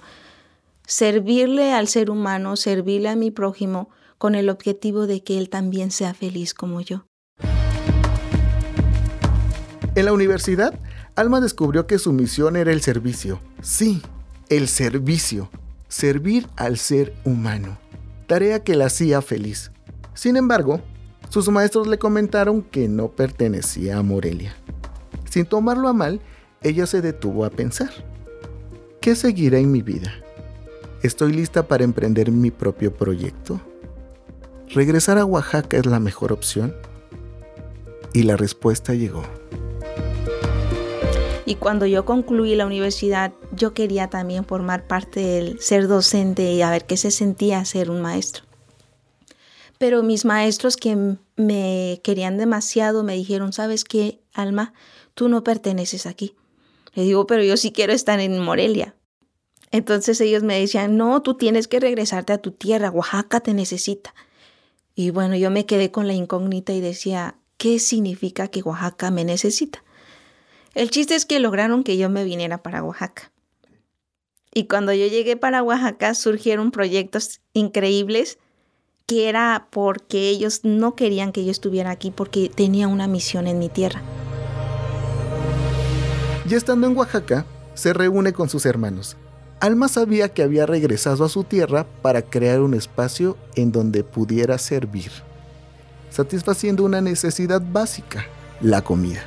servirle 0.87 1.73
al 1.73 1.87
ser 1.87 2.09
humano, 2.09 2.55
servirle 2.55 3.09
a 3.09 3.15
mi 3.15 3.29
prójimo 3.29 3.89
con 4.21 4.35
el 4.35 4.51
objetivo 4.51 5.07
de 5.07 5.23
que 5.23 5.39
él 5.39 5.49
también 5.49 5.89
sea 5.89 6.13
feliz 6.13 6.53
como 6.53 6.79
yo. 6.79 7.07
En 9.95 10.05
la 10.05 10.13
universidad, 10.13 10.79
Alma 11.15 11.41
descubrió 11.41 11.87
que 11.87 11.97
su 11.97 12.13
misión 12.13 12.55
era 12.55 12.71
el 12.71 12.81
servicio. 12.81 13.41
Sí, 13.63 13.99
el 14.49 14.67
servicio. 14.67 15.49
Servir 15.87 16.47
al 16.55 16.77
ser 16.77 17.15
humano. 17.25 17.79
Tarea 18.27 18.63
que 18.63 18.75
la 18.75 18.85
hacía 18.85 19.23
feliz. 19.23 19.71
Sin 20.13 20.37
embargo, 20.37 20.81
sus 21.29 21.49
maestros 21.49 21.87
le 21.87 21.97
comentaron 21.97 22.61
que 22.61 22.87
no 22.87 23.07
pertenecía 23.07 23.97
a 23.97 24.03
Morelia. 24.03 24.55
Sin 25.31 25.47
tomarlo 25.47 25.87
a 25.87 25.93
mal, 25.93 26.21
ella 26.61 26.85
se 26.85 27.01
detuvo 27.01 27.43
a 27.43 27.49
pensar. 27.49 27.89
¿Qué 29.01 29.15
seguirá 29.15 29.57
en 29.57 29.71
mi 29.71 29.81
vida? 29.81 30.13
¿Estoy 31.01 31.33
lista 31.33 31.67
para 31.67 31.83
emprender 31.83 32.31
mi 32.31 32.51
propio 32.51 32.95
proyecto? 32.95 33.59
¿Regresar 34.73 35.17
a 35.17 35.25
Oaxaca 35.25 35.75
es 35.75 35.85
la 35.85 35.99
mejor 35.99 36.31
opción? 36.31 36.73
Y 38.13 38.23
la 38.23 38.37
respuesta 38.37 38.93
llegó. 38.93 39.23
Y 41.45 41.55
cuando 41.55 41.85
yo 41.85 42.05
concluí 42.05 42.55
la 42.55 42.65
universidad, 42.65 43.33
yo 43.51 43.73
quería 43.73 44.07
también 44.07 44.45
formar 44.45 44.87
parte 44.87 45.19
del 45.19 45.59
ser 45.59 45.89
docente 45.89 46.53
y 46.53 46.61
a 46.61 46.69
ver 46.69 46.85
qué 46.85 46.95
se 46.95 47.11
sentía 47.11 47.65
ser 47.65 47.89
un 47.89 48.01
maestro. 48.01 48.45
Pero 49.77 50.03
mis 50.03 50.23
maestros 50.23 50.77
que 50.77 51.17
me 51.35 51.99
querían 52.01 52.37
demasiado 52.37 53.03
me 53.03 53.15
dijeron, 53.15 53.51
¿sabes 53.51 53.83
qué, 53.83 54.21
Alma? 54.33 54.73
Tú 55.15 55.27
no 55.27 55.43
perteneces 55.43 56.05
aquí. 56.05 56.37
Le 56.93 57.03
digo, 57.03 57.27
pero 57.27 57.43
yo 57.43 57.57
sí 57.57 57.73
quiero 57.73 57.91
estar 57.91 58.21
en 58.21 58.39
Morelia. 58.39 58.95
Entonces 59.71 60.21
ellos 60.21 60.43
me 60.43 60.57
decían, 60.57 60.95
no, 60.95 61.21
tú 61.21 61.35
tienes 61.35 61.67
que 61.67 61.81
regresarte 61.81 62.31
a 62.31 62.37
tu 62.37 62.51
tierra, 62.51 62.89
Oaxaca 62.89 63.41
te 63.41 63.53
necesita. 63.53 64.13
Y 65.01 65.09
bueno, 65.09 65.35
yo 65.35 65.49
me 65.49 65.65
quedé 65.65 65.89
con 65.89 66.05
la 66.05 66.13
incógnita 66.13 66.73
y 66.73 66.79
decía, 66.79 67.33
¿qué 67.57 67.79
significa 67.79 68.49
que 68.49 68.61
Oaxaca 68.61 69.09
me 69.09 69.25
necesita? 69.25 69.83
El 70.75 70.91
chiste 70.91 71.15
es 71.15 71.25
que 71.25 71.39
lograron 71.39 71.83
que 71.83 71.97
yo 71.97 72.07
me 72.07 72.23
viniera 72.23 72.61
para 72.61 72.83
Oaxaca. 72.83 73.31
Y 74.53 74.67
cuando 74.67 74.93
yo 74.93 75.07
llegué 75.07 75.37
para 75.37 75.63
Oaxaca 75.63 76.13
surgieron 76.13 76.69
proyectos 76.69 77.41
increíbles 77.53 78.37
que 79.07 79.27
era 79.27 79.69
porque 79.71 80.29
ellos 80.29 80.59
no 80.65 80.95
querían 80.95 81.31
que 81.31 81.45
yo 81.45 81.49
estuviera 81.49 81.89
aquí 81.89 82.11
porque 82.11 82.51
tenía 82.53 82.87
una 82.87 83.07
misión 83.07 83.47
en 83.47 83.57
mi 83.57 83.69
tierra. 83.69 84.03
Ya 86.45 86.57
estando 86.57 86.85
en 86.85 86.95
Oaxaca, 86.95 87.47
se 87.73 87.91
reúne 87.93 88.33
con 88.33 88.49
sus 88.49 88.67
hermanos. 88.67 89.17
Alma 89.61 89.87
sabía 89.87 90.27
que 90.29 90.43
había 90.43 90.65
regresado 90.65 91.23
a 91.23 91.29
su 91.29 91.45
tierra 91.45 91.85
para 92.01 92.21
crear 92.21 92.59
un 92.59 92.73
espacio 92.73 93.37
en 93.55 93.71
donde 93.71 94.03
pudiera 94.03 94.57
servir, 94.57 95.11
satisfaciendo 96.09 96.83
una 96.83 96.99
necesidad 96.99 97.61
básica, 97.61 98.25
la 98.59 98.81
comida 98.81 99.21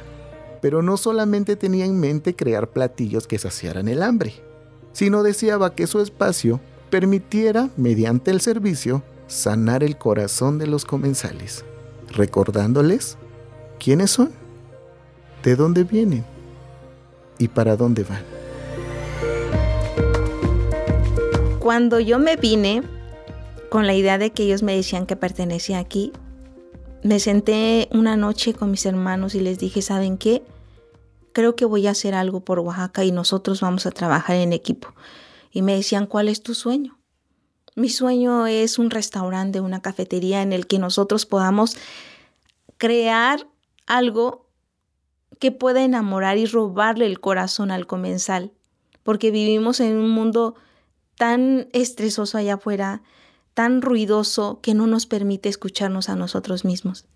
pero 0.65 0.81
no 0.81 0.97
solamente 0.97 1.57
tenía 1.57 1.85
en 1.85 2.01
mente 2.01 2.35
crear 2.35 2.69
platillos 2.69 3.27
que 3.27 3.39
saciaran 3.39 3.87
el 3.87 4.03
hambre, 4.03 4.33
sino 4.95 5.23
deseaba 5.23 5.75
que 5.75 5.87
su 5.87 6.01
espacio 6.01 6.59
permitiera, 6.89 7.69
mediante 7.77 8.31
el 8.31 8.41
servicio, 8.41 9.03
sanar 9.27 9.85
el 9.85 9.99
corazón 9.99 10.59
de 10.59 10.67
los 10.67 10.87
comensales, 10.87 11.67
recordándoles 12.09 13.19
quiénes 13.79 14.13
son, 14.13 14.31
de 15.43 15.55
dónde 15.55 15.85
vienen 15.85 16.25
y 17.39 17.49
para 17.49 17.77
dónde 17.77 18.03
van. 18.05 18.34
Cuando 21.65 21.99
yo 21.99 22.19
me 22.19 22.37
vine 22.37 22.83
con 23.71 23.87
la 23.87 23.95
idea 23.95 24.19
de 24.19 24.33
que 24.33 24.43
ellos 24.43 24.63
me 24.63 24.77
decían 24.77 25.07
que 25.07 25.17
pertenecía 25.17 25.79
aquí, 25.79 26.13
me 27.03 27.19
senté 27.19 27.89
una 27.91 28.19
noche 28.19 28.53
con 28.53 28.71
mis 28.71 28.85
hermanos 28.85 29.35
y 29.35 29.41
les 29.41 29.59
dije, 29.59 29.81
¿saben 29.81 30.19
qué? 30.19 30.43
creo 31.33 31.57
que 31.57 31.65
voy 31.65 31.87
a 31.87 31.93
hacer 31.93 32.15
algo 32.15 32.41
por 32.41 32.59
Oaxaca 32.59 33.03
y 33.03 33.13
nosotros 33.13 33.63
vamos 33.63 33.87
a 33.87 33.93
trabajar 33.93 34.37
en 34.37 34.53
equipo. 34.53 34.89
Y 35.53 35.63
me 35.63 35.75
decían, 35.75 36.05
¿cuál 36.07 36.29
es 36.29 36.43
tu 36.43 36.53
sueño? 36.53 36.99
Mi 37.77 37.89
sueño 37.89 38.47
es 38.47 38.79
un 38.79 38.91
restaurante, 38.91 39.61
una 39.61 39.81
cafetería 39.81 40.43
en 40.43 40.53
el 40.53 40.67
que 40.67 40.79
nosotros 40.79 41.25
podamos 41.25 41.79
crear 42.77 43.47
algo 43.87 44.51
que 45.39 45.51
pueda 45.51 45.83
enamorar 45.83 46.37
y 46.37 46.45
robarle 46.45 47.07
el 47.07 47.21
corazón 47.21 47.71
al 47.71 47.87
comensal, 47.87 48.53
porque 49.03 49.31
vivimos 49.31 49.81
en 49.81 49.97
un 49.97 50.11
mundo 50.11 50.57
tan 51.17 51.69
estresoso 51.73 52.39
allá 52.39 52.55
afuera, 52.55 53.03
tan 53.55 53.83
ruidoso, 53.83 54.61
que 54.61 54.75
no 54.75 54.87
nos 54.87 55.07
permite 55.07 55.49
escucharnos 55.49 56.09
a 56.09 56.17
nosotros 56.17 56.65
mismos. 56.65 57.07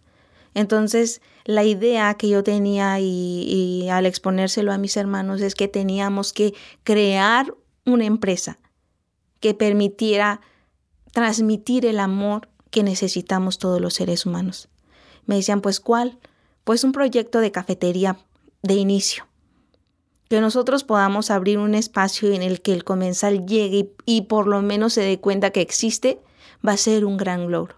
Entonces, 0.55 1.21
la 1.45 1.65
idea 1.65 2.15
que 2.15 2.29
yo 2.29 2.43
tenía 2.43 2.99
y, 3.01 3.89
al 3.91 4.07
exponérselo 4.07 4.73
a 4.73 4.79
mis 4.79 4.97
hermanos 4.97 5.41
es 5.41 5.55
que 5.55 5.69
teníamos 5.69 6.33
que 6.33 6.55
crear 6.83 7.55
una 7.85 8.07
empresa 8.07 8.59
que 9.41 9.55
permitiera 9.55 10.41
transmitir 11.13 11.87
el 11.87 12.01
amor 12.01 12.49
que 12.71 12.83
necesitamos 12.83 13.59
todos 13.59 13.81
los 13.81 13.95
seres 13.95 14.27
humanos. 14.27 14.69
Me 15.27 15.37
decían, 15.37 15.61
pues 15.61 15.81
¿cuál? 15.81 16.19
Pues 16.65 16.83
un 16.83 16.93
proyecto 16.93 17.39
de 17.41 17.53
cafetería 17.53 18.19
de 18.63 18.75
inicio. 18.75 19.28
Que 20.29 20.41
nosotros 20.41 20.85
podamos 20.85 21.31
abrir 21.31 21.59
un 21.59 21.75
espacio 21.75 22.33
en 22.33 22.43
el 22.43 22.61
que 22.61 22.73
el 22.73 22.85
comensal 22.85 23.47
llegue 23.47 23.91
y, 24.05 24.23
por 24.23 24.47
lo 24.47 24.63
menos 24.63 24.93
se 24.93 25.01
dé 25.01 25.19
cuenta 25.21 25.51
que 25.51 25.61
existe, 25.61 26.21
va 26.67 26.73
a 26.73 26.77
ser 26.77 27.05
un 27.05 27.17
gran 27.17 27.51
logro. 27.51 27.77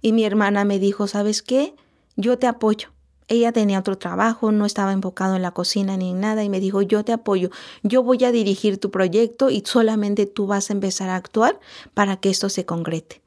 Y 0.00 0.12
mi 0.12 0.24
hermana 0.24 0.64
me 0.64 0.78
dijo, 0.78 1.06
¿sabes 1.06 1.40
qué? 1.42 1.74
yo 2.16 2.38
te 2.38 2.46
apoyo. 2.46 2.88
Ella 3.26 3.52
tenía 3.52 3.78
otro 3.78 3.96
trabajo, 3.96 4.52
no 4.52 4.66
estaba 4.66 4.92
enfocado 4.92 5.34
en 5.34 5.42
la 5.42 5.52
cocina 5.52 5.96
ni 5.96 6.10
en 6.10 6.20
nada 6.20 6.44
y 6.44 6.50
me 6.50 6.60
dijo, 6.60 6.82
yo 6.82 7.04
te 7.04 7.12
apoyo, 7.12 7.50
yo 7.82 8.02
voy 8.02 8.22
a 8.24 8.32
dirigir 8.32 8.78
tu 8.78 8.90
proyecto 8.90 9.48
y 9.48 9.62
solamente 9.64 10.26
tú 10.26 10.46
vas 10.46 10.68
a 10.68 10.74
empezar 10.74 11.08
a 11.08 11.16
actuar 11.16 11.58
para 11.94 12.18
que 12.18 12.28
esto 12.28 12.50
se 12.50 12.66
concrete. 12.66 13.22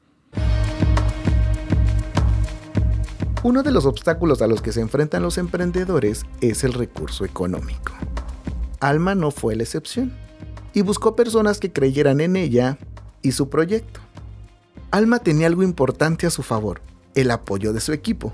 Uno 3.42 3.62
de 3.62 3.70
los 3.70 3.86
obstáculos 3.86 4.42
a 4.42 4.46
los 4.46 4.62
que 4.62 4.72
se 4.72 4.80
enfrentan 4.80 5.22
los 5.22 5.38
emprendedores 5.38 6.24
es 6.40 6.64
el 6.64 6.72
recurso 6.72 7.24
económico. 7.24 7.92
Alma 8.80 9.14
no 9.14 9.30
fue 9.30 9.56
la 9.56 9.64
excepción 9.64 10.12
y 10.72 10.82
buscó 10.82 11.16
personas 11.16 11.58
que 11.58 11.72
creyeran 11.72 12.20
en 12.20 12.36
ella 12.36 12.78
y 13.22 13.32
su 13.32 13.48
proyecto. 13.48 14.00
Alma 14.90 15.18
tenía 15.18 15.46
algo 15.46 15.62
importante 15.62 16.26
a 16.26 16.30
su 16.30 16.42
favor, 16.42 16.80
el 17.14 17.30
apoyo 17.30 17.72
de 17.72 17.80
su 17.80 17.92
equipo. 17.92 18.32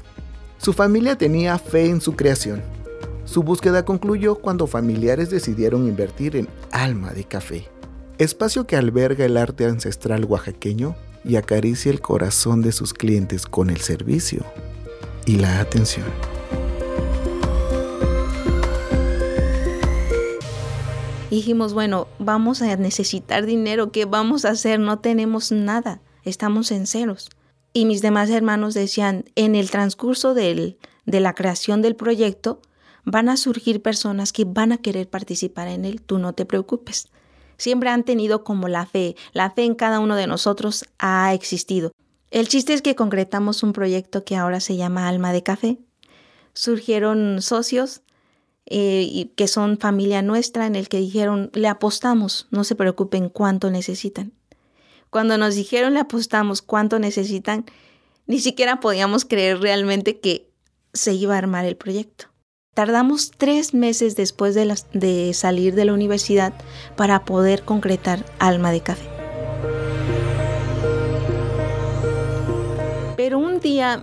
Su 0.59 0.73
familia 0.73 1.17
tenía 1.17 1.59
fe 1.59 1.87
en 1.87 2.01
su 2.01 2.15
creación. 2.15 2.63
Su 3.25 3.43
búsqueda 3.43 3.85
concluyó 3.85 4.37
cuando 4.37 4.67
familiares 4.67 5.31
decidieron 5.31 5.89
invertir 5.89 6.37
en 6.37 6.49
Alma 6.71 7.13
de 7.13 7.25
Café, 7.25 7.69
espacio 8.19 8.67
que 8.67 8.77
alberga 8.77 9.25
el 9.25 9.37
arte 9.37 9.65
ancestral 9.65 10.25
oaxaqueño 10.27 10.95
y 11.25 11.37
acaricia 11.37 11.91
el 11.91 12.03
corazón 12.03 12.61
de 12.61 12.73
sus 12.73 12.93
clientes 12.93 13.47
con 13.47 13.71
el 13.71 13.81
servicio 13.81 14.45
y 15.25 15.37
la 15.37 15.61
atención. 15.61 16.34
Dijimos, 21.35 21.75
bueno, 21.75 22.07
vamos 22.21 22.63
a 22.63 22.77
necesitar 22.77 23.45
dinero, 23.45 23.91
¿qué 23.91 24.05
vamos 24.05 24.45
a 24.45 24.51
hacer? 24.51 24.79
No 24.79 25.01
tenemos 25.01 25.51
nada, 25.51 26.01
estamos 26.23 26.71
en 26.71 26.87
ceros. 26.87 27.29
Y 27.73 27.87
mis 27.87 28.03
demás 28.03 28.31
hermanos 28.31 28.73
decían, 28.73 29.25
en 29.35 29.57
el 29.57 29.69
transcurso 29.69 30.33
de 30.33 30.77
la 31.05 31.35
creación 31.35 31.83
del 31.83 31.97
proyecto, 31.97 32.63
van 33.05 33.29
a 33.29 33.37
surgir 33.37 33.83
personas 33.83 34.33
que 34.33 34.45
van 34.45 34.71
a 34.71 34.79
querer 34.79 35.11
participar 35.11 35.67
en 35.67 35.85
él, 35.85 36.03
tú 36.03 36.21
no 36.21 36.35
te 36.35 36.47
preocupes. 36.47 37.09
Siempre 37.57 37.91
han 37.91 38.05
tenido 38.05 38.45
como 38.45 38.69
la 38.69 38.87
fe, 38.87 39.17
la 39.33 39.51
fe 39.51 39.65
en 39.65 39.75
cada 39.75 39.99
uno 39.99 40.15
de 40.15 40.29
nosotros 40.29 40.85
ha 41.01 41.35
existido. 41.35 41.91
El 42.31 42.47
chiste 42.47 42.75
es 42.75 42.81
que 42.81 42.95
concretamos 42.95 43.65
un 43.65 43.73
proyecto 43.73 44.25
que 44.25 44.37
ahora 44.37 44.61
se 44.61 44.77
llama 44.77 45.09
Alma 45.09 45.33
de 45.33 45.43
Café. 45.43 45.79
Surgieron 46.53 47.43
socios 47.43 48.03
eh, 48.67 49.31
que 49.37 49.49
son 49.49 49.79
familia 49.79 50.23
nuestra 50.23 50.67
en 50.67 50.75
el 50.75 50.89
que 50.89 50.99
dijeron, 50.99 51.51
le 51.55 51.69
apostamos, 51.69 52.49
no 52.51 52.65
se 52.65 52.75
preocupen 52.75 53.29
cuánto 53.29 53.71
necesitan. 53.71 54.33
Cuando 55.11 55.39
nos 55.39 55.55
dijeron, 55.55 55.95
le 55.95 56.01
apostamos 56.01 56.63
cuánto 56.63 56.99
necesitan, 56.99 57.67
ni 58.27 58.41
siquiera 58.41 58.81
podíamos 58.81 59.25
creer 59.25 59.61
realmente 59.61 60.19
que 60.19 60.51
se 60.93 61.13
iba 61.13 61.35
a 61.35 61.39
armar 61.39 61.65
el 61.67 61.77
proyecto. 61.77 62.27
Tardamos 62.75 63.31
tres 63.31 63.75
meses 63.75 64.17
después 64.17 64.55
de, 64.55 64.75
de 64.93 65.33
salir 65.35 65.75
de 65.75 65.85
la 65.85 65.93
universidad 65.93 66.53
para 66.97 67.25
poder 67.25 67.63
concretar 67.63 68.25
Alma 68.41 68.73
de 68.73 68.81
Café. 68.81 69.14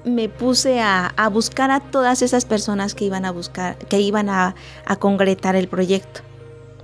Me 0.05 0.29
puse 0.29 0.81
a, 0.81 1.13
buscar 1.31 1.71
a 1.71 1.79
todas 1.79 2.21
esas 2.21 2.45
personas 2.45 2.95
que 2.95 3.05
iban 3.05 3.25
a 3.25 3.31
buscar, 3.31 3.77
que 3.77 3.99
iban 3.99 4.29
a, 4.29 4.55
concretar 4.99 5.55
el 5.55 5.67
proyecto. 5.67 6.21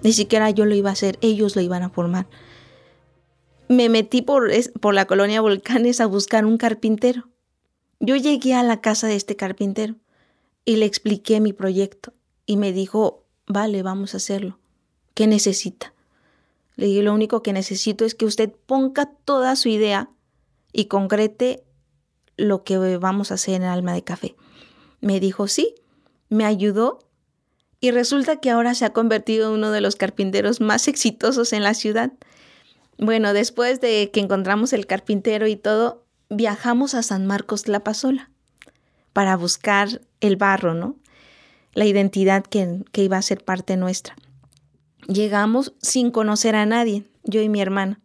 Ni 0.03 0.13
siquiera 0.13 0.49
yo 0.51 0.65
lo 0.65 0.75
iba 0.75 0.89
a 0.89 0.93
hacer, 0.93 1.17
ellos 1.21 1.55
lo 1.55 1.61
iban 1.61 1.83
a 1.83 1.89
formar. 1.89 2.27
Me 3.67 3.89
metí 3.89 4.21
por, 4.21 4.51
por 4.79 4.93
la 4.93 5.05
colonia 5.05 5.41
Volcanes 5.41 5.99
a 5.99 6.05
buscar 6.05 6.45
un 6.45 6.57
carpintero. 6.57 7.27
Yo 7.99 8.15
llegué 8.15 8.53
a 8.53 8.63
la 8.63 8.79
casa 8.79 9.07
de 9.07 9.15
este 9.15 9.35
carpintero 9.35 9.95
y 10.63 10.75
le 10.77 10.85
expliqué 10.85 11.39
mi 11.39 11.53
proyecto 11.53 12.13
y 12.45 12.57
me 12.57 12.71
dijo, 12.71 13.25
vale, 13.47 13.83
vamos 13.83 14.13
a 14.13 14.17
hacerlo. 14.17 14.59
¿Qué 15.13 15.27
necesita? 15.27 15.93
Le 16.75 16.85
dije, 16.85 17.01
lo 17.01 17.13
único 17.13 17.41
que 17.41 17.53
necesito 17.53 18.05
es 18.05 18.15
que 18.15 18.25
usted 18.25 18.51
ponga 18.65 19.05
toda 19.25 19.55
su 19.55 19.67
idea 19.67 20.09
y 20.71 20.85
concrete 20.85 21.63
lo 22.37 22.63
que 22.63 22.97
vamos 22.97 23.31
a 23.31 23.35
hacer 23.35 23.55
en 23.55 23.63
Alma 23.63 23.93
de 23.93 24.03
Café. 24.03 24.35
Me 25.01 25.19
dijo 25.19 25.47
sí, 25.47 25.75
me 26.29 26.45
ayudó 26.45 26.99
y 27.79 27.91
resulta 27.91 28.39
que 28.39 28.49
ahora 28.49 28.73
se 28.73 28.85
ha 28.85 28.93
convertido 28.93 29.49
en 29.49 29.55
uno 29.55 29.71
de 29.71 29.81
los 29.81 29.95
carpinteros 29.95 30.61
más 30.61 30.87
exitosos 30.87 31.53
en 31.53 31.63
la 31.63 31.73
ciudad. 31.73 32.13
Bueno, 32.97 33.33
después 33.33 33.79
de 33.81 34.09
que 34.11 34.19
encontramos 34.19 34.73
el 34.73 34.87
carpintero 34.87 35.47
y 35.47 35.55
todo, 35.55 36.05
viajamos 36.29 36.95
a 36.95 37.03
San 37.03 37.25
Marcos 37.27 37.67
La 37.67 37.83
Pasola 37.83 38.31
para 39.13 39.35
buscar 39.35 40.01
el 40.19 40.35
barro, 40.35 40.73
¿no? 40.73 40.95
La 41.73 41.85
identidad 41.85 42.43
que, 42.43 42.83
que 42.91 43.03
iba 43.03 43.17
a 43.17 43.21
ser 43.21 43.43
parte 43.43 43.77
nuestra. 43.77 44.15
Llegamos 45.07 45.73
sin 45.81 46.09
conocer 46.11 46.55
a 46.55 46.65
nadie, 46.65 47.05
yo 47.23 47.41
y 47.41 47.49
mi 47.49 47.61
hermana. 47.61 47.99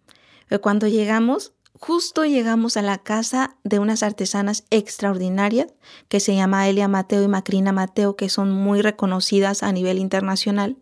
Pero 0.49 0.61
cuando 0.61 0.87
llegamos, 0.89 1.55
justo 1.83 2.25
llegamos 2.25 2.77
a 2.77 2.83
la 2.83 2.99
casa 2.99 3.57
de 3.65 3.81
unas 3.81 4.05
artesanas 4.05 4.63
extraordinarias 4.71 5.75
que 6.09 6.21
se 6.21 6.37
llama 6.37 6.69
Elia 6.69 6.87
Mateo 6.87 7.25
y 7.25 7.29
Macrina 7.29 7.73
Mateo, 7.73 8.15
que 8.15 8.29
son 8.29 8.53
muy 8.53 8.83
reconocidas 8.83 9.65
a 9.65 9.73
nivel 9.73 9.99
internacional. 9.99 10.77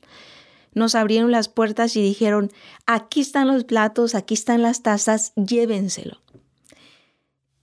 Nos 0.74 0.94
abrieron 0.94 1.30
las 1.30 1.48
puertas 1.48 1.96
y 1.96 2.02
dijeron, 2.02 2.52
aquí 2.84 3.22
están 3.22 3.48
los 3.48 3.64
platos, 3.64 4.14
aquí 4.14 4.34
están 4.34 4.60
las 4.60 4.82
tazas, 4.82 5.32
llévenselo. 5.36 6.20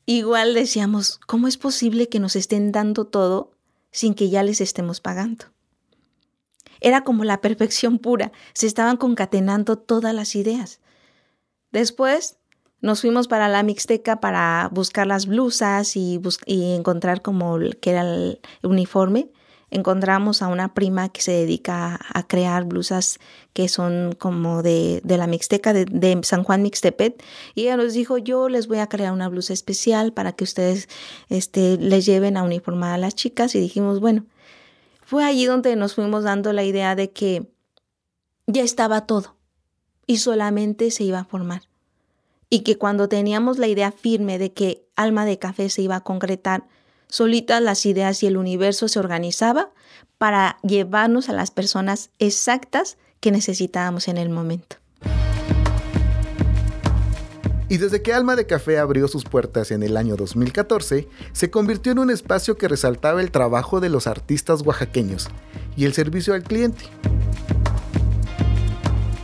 Igual 0.08 0.56
decíamos, 0.56 1.20
¿cómo 1.27 1.48
es 1.48 1.58
posible 1.58 2.10
que 2.10 2.20
nos 2.20 2.36
estén 2.36 2.72
dando 2.72 3.06
todo 3.06 3.51
sin 3.91 4.15
que 4.15 4.32
ya 4.32 4.41
les 4.41 4.62
estemos 4.62 5.00
pagando? 5.00 5.46
Era 6.82 7.03
como 7.03 7.24
la 7.24 7.39
perfección 7.41 8.00
pura, 8.00 8.32
se 8.53 8.65
estaban 8.65 8.98
concatenando 8.98 9.77
todas 9.77 10.15
las 10.15 10.36
ideas. 10.36 10.79
Después 11.72 12.37
nos 12.81 13.01
fuimos 13.01 13.27
para 13.27 13.48
la 13.48 13.63
Mixteca 13.63 14.19
para 14.19 14.69
buscar 14.72 15.07
las 15.07 15.25
blusas 15.25 15.96
y, 15.96 16.19
encontrar 16.48 17.22
como 17.22 17.57
que 17.81 17.89
era 17.89 18.01
el 18.01 18.39
uniforme. 18.63 19.31
Encontramos 19.69 20.41
a 20.41 20.48
una 20.48 20.74
prima 20.74 21.10
que 21.10 21.22
se 21.22 21.31
dedica 21.31 22.00
a 22.13 22.25
crear 22.25 22.63
blusas 22.63 23.19
que 23.51 23.67
son 23.67 24.15
como 24.17 24.63
de, 24.63 25.01
la 25.03 25.27
Mixteca, 25.27 25.74
de, 25.74 26.19
San 26.24 26.43
Juan 26.43 26.62
Mixtepet. 26.62 27.22
Y 27.55 27.63
ella 27.63 27.77
nos 27.77 27.93
dijo, 27.93 28.17
yo 28.17 28.48
les 28.48 28.67
voy 28.67 28.77
a 28.77 28.88
crear 28.88 29.12
una 29.12 29.27
blusa 29.27 29.53
especial 29.53 30.13
para 30.13 30.31
que 30.34 30.43
ustedes 30.43 30.88
este, 31.29 31.77
les 31.77 32.05
lleven 32.05 32.38
a 32.38 32.43
uniformar 32.43 32.93
a 32.93 32.98
las 32.98 33.15
chicas. 33.15 33.55
Y 33.55 33.60
dijimos, 33.60 34.00
bueno, 34.00 34.25
fue 35.03 35.25
allí 35.25 35.46
donde 35.46 35.75
nos 35.75 35.96
fuimos 35.96 36.24
dando 36.24 36.53
la 36.53 36.63
idea 36.63 36.96
de 36.96 37.12
que 37.12 37.51
ya 38.46 38.62
estaba 38.62 39.05
todo 39.05 39.36
y 40.05 40.17
solamente 40.17 40.91
se 40.91 41.03
iba 41.03 41.19
a 41.19 41.25
formar 41.25 41.63
y 42.50 42.62
que 42.62 42.77
cuando 42.77 43.10
teníamos 43.10 43.58
la 43.58 43.68
idea 43.68 43.92
firme 43.92 44.38
de 44.38 44.54
que 44.54 44.86
Alma 44.96 45.25
de 45.25 45.39
Café 45.39 45.70
se 45.70 45.82
iba 45.82 45.98
a 45.98 46.04
concretar, 46.04 46.68
solitas 47.08 47.62
las 47.62 47.86
ideas 47.86 48.24
y 48.24 48.27
el 48.27 48.38
universo 48.38 48.88
se 48.88 49.00
organizaba 49.00 49.72
para 50.18 50.57
llevarnos 50.64 51.29
a 51.29 51.33
las 51.33 51.51
personas 51.51 52.10
exactas 52.20 52.98
que 53.20 53.31
necesitábamos 53.31 54.07
en 54.07 54.18
el 54.18 54.29
momento. 54.29 54.77
Y 57.70 57.77
desde 57.77 58.01
que 58.01 58.14
Alma 58.14 58.38
de 58.38 58.48
Café 58.48 58.79
abrió 58.79 59.10
sus 59.10 59.25
puertas 59.25 59.72
en 59.72 59.83
el 59.83 59.98
año 59.98 60.16
2014, 60.16 61.10
se 61.33 61.51
convirtió 61.51 61.92
en 61.92 62.00
un 62.00 62.10
espacio 62.10 62.57
que 62.57 62.70
resaltaba 62.70 63.20
el 63.20 63.29
trabajo 63.29 63.81
de 63.81 63.90
los 63.90 64.07
artistas 64.07 64.62
oaxaqueños 64.62 65.27
y 65.75 65.83
el 65.83 65.94
servicio 65.94 66.33
al 66.33 66.44
cliente. 66.44 66.86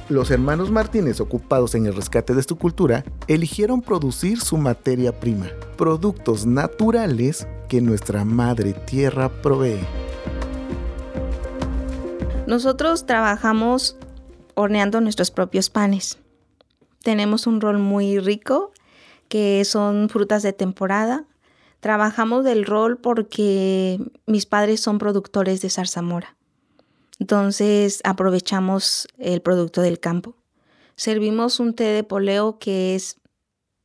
Los 0.10 0.32
hermanos 0.32 0.70
Martínez, 0.70 1.22
ocupados 1.22 1.76
en 1.76 1.86
el 1.86 1.96
rescate 1.96 2.34
de 2.34 2.44
su 2.44 2.58
cultura, 2.58 3.06
eligieron 3.28 3.82
producir 3.82 4.42
su 4.42 4.58
materia 4.58 5.18
prima, 5.18 5.48
productos 5.78 6.46
naturales 6.46 7.48
que 7.70 7.80
nuestra 7.80 8.26
madre 8.26 8.74
tierra 8.74 9.30
provee. 9.30 9.80
Nosotros 12.48 13.06
trabajamos 13.06 13.96
horneando 14.56 15.00
nuestros 15.00 15.32
propios 15.32 15.70
panes. 15.70 16.20
Tenemos 17.02 17.48
un 17.48 17.62
rol 17.62 17.80
muy 17.80 18.20
rico 18.20 18.74
que 19.30 19.64
son 19.64 20.10
frutas 20.10 20.44
de 20.44 20.52
temporada. 20.52 21.24
Trabajamos 21.80 22.44
del 22.44 22.66
rol 22.66 22.98
porque 22.98 24.00
mis 24.26 24.46
padres 24.46 24.82
son 24.82 25.00
productores 25.00 25.62
de 25.62 25.70
zarzamora. 25.70 26.36
Entonces 27.24 28.02
aprovechamos 28.04 29.08
el 29.18 29.42
producto 29.42 29.80
del 29.80 30.02
campo. 30.02 30.36
Servimos 30.98 31.62
un 31.62 31.74
té 31.74 31.86
de 31.86 32.04
poleo 32.04 32.60
que 32.60 32.96
es 32.96 33.16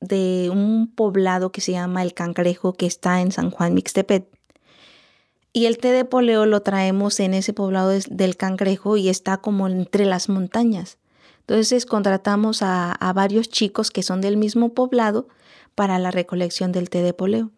de 0.01 0.51
un 0.53 0.93
poblado 0.93 1.53
que 1.53 1.61
se 1.61 1.71
llama 1.71 2.03
El 2.03 2.15
Cangrejo, 2.15 2.73
que 2.73 2.87
está 2.87 3.21
en 3.21 3.31
San 3.31 3.53
Juan 3.53 3.75
Mixtepet. 3.75 4.29
Y 5.53 5.67
el 5.67 5.79
té 5.79 5.93
de 5.93 6.05
poleo 6.05 6.47
lo 6.47 6.63
traemos 6.63 7.21
en 7.21 7.33
ese 7.33 7.53
poblado 7.53 7.91
del 7.91 8.37
Cangrejo 8.37 8.97
y 8.97 9.09
está 9.09 9.37
como 9.37 9.69
entre 9.69 10.05
las 10.05 10.29
montañas. 10.29 10.99
Entonces 11.39 11.87
contratamos 11.87 12.63
a, 12.63 12.91
a 12.91 13.13
varios 13.13 13.49
chicos 13.49 13.93
que 13.93 14.03
son 14.03 14.21
del 14.21 14.37
mismo 14.37 14.75
poblado 14.75 15.29
para 15.77 16.01
la 16.01 16.11
recolección 16.11 16.73
del 16.73 16.91
té 16.91 17.03
de 17.03 17.15
poleo. 17.15 17.53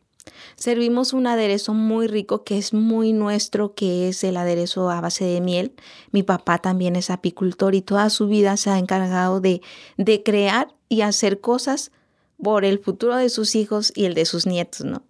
Servimos 0.56 1.12
un 1.12 1.26
aderezo 1.26 1.74
muy 1.74 2.06
rico 2.06 2.44
que 2.44 2.59
es 2.59 2.72
muy 2.72 3.12
nuestro, 3.12 3.74
que 3.74 4.09
es 4.09 4.22
el 4.24 4.37
aderezo 4.37 4.90
a 4.90 5.00
base 5.00 5.24
de 5.24 5.40
miel. 5.40 5.72
Mi 6.12 6.22
papá 6.22 6.59
también 6.59 6.96
es 6.96 7.11
apicultor 7.11 7.74
y 7.74 7.83
toda 7.83 8.11
su 8.11 8.26
vida 8.26 8.56
se 8.56 8.70
ha 8.70 8.78
encargado 8.78 9.40
de, 9.40 9.62
de 9.96 10.22
crear 10.22 10.74
y 10.88 11.02
hacer 11.02 11.40
cosas 11.40 11.92
por 12.42 12.64
el 12.64 12.78
futuro 12.78 13.16
de 13.16 13.28
sus 13.28 13.54
hijos 13.54 13.92
y 13.94 14.04
el 14.04 14.14
de 14.14 14.24
sus 14.24 14.46
nietos, 14.46 14.85
¿no? 14.85 15.02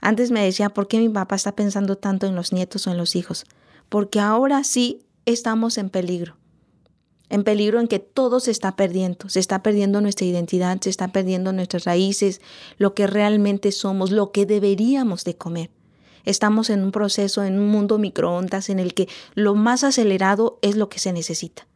Antes 0.00 0.30
me 0.30 0.44
decía, 0.44 0.68
¿por 0.68 0.86
qué 0.86 0.98
mi 0.98 1.08
papá 1.08 1.36
está 1.36 1.56
pensando 1.56 1.96
tanto 1.96 2.26
en 2.26 2.34
los 2.34 2.52
nietos 2.52 2.86
o 2.86 2.90
en 2.90 2.98
los 2.98 3.16
hijos? 3.16 3.46
Porque 3.88 4.20
ahora 4.20 4.62
sí 4.64 5.00
estamos 5.24 5.78
en 5.78 5.88
peligro 5.88 6.36
en 7.34 7.42
peligro 7.42 7.80
en 7.80 7.88
que 7.88 7.98
todo 7.98 8.38
se 8.38 8.52
está 8.52 8.76
perdiendo, 8.76 9.28
se 9.28 9.40
está 9.40 9.60
perdiendo 9.60 10.00
nuestra 10.00 10.24
identidad, 10.24 10.80
se 10.80 10.88
está 10.88 11.08
perdiendo 11.08 11.52
nuestras 11.52 11.82
raíces, 11.82 12.40
lo 12.78 12.94
que 12.94 13.08
realmente 13.08 13.72
somos, 13.72 14.12
lo 14.12 14.30
que 14.30 14.46
deberíamos 14.46 15.24
de 15.24 15.36
comer. 15.36 15.70
Estamos 16.24 16.70
en 16.70 16.84
un 16.84 16.92
proceso, 16.92 17.42
en 17.42 17.58
un 17.58 17.66
mundo 17.66 17.98
microondas 17.98 18.70
en 18.70 18.78
el 18.78 18.94
que 18.94 19.08
lo 19.34 19.56
más 19.56 19.82
acelerado 19.82 20.60
es 20.62 20.76
lo 20.76 20.88
que 20.88 21.00
se 21.00 21.12
necesita. 21.12 21.66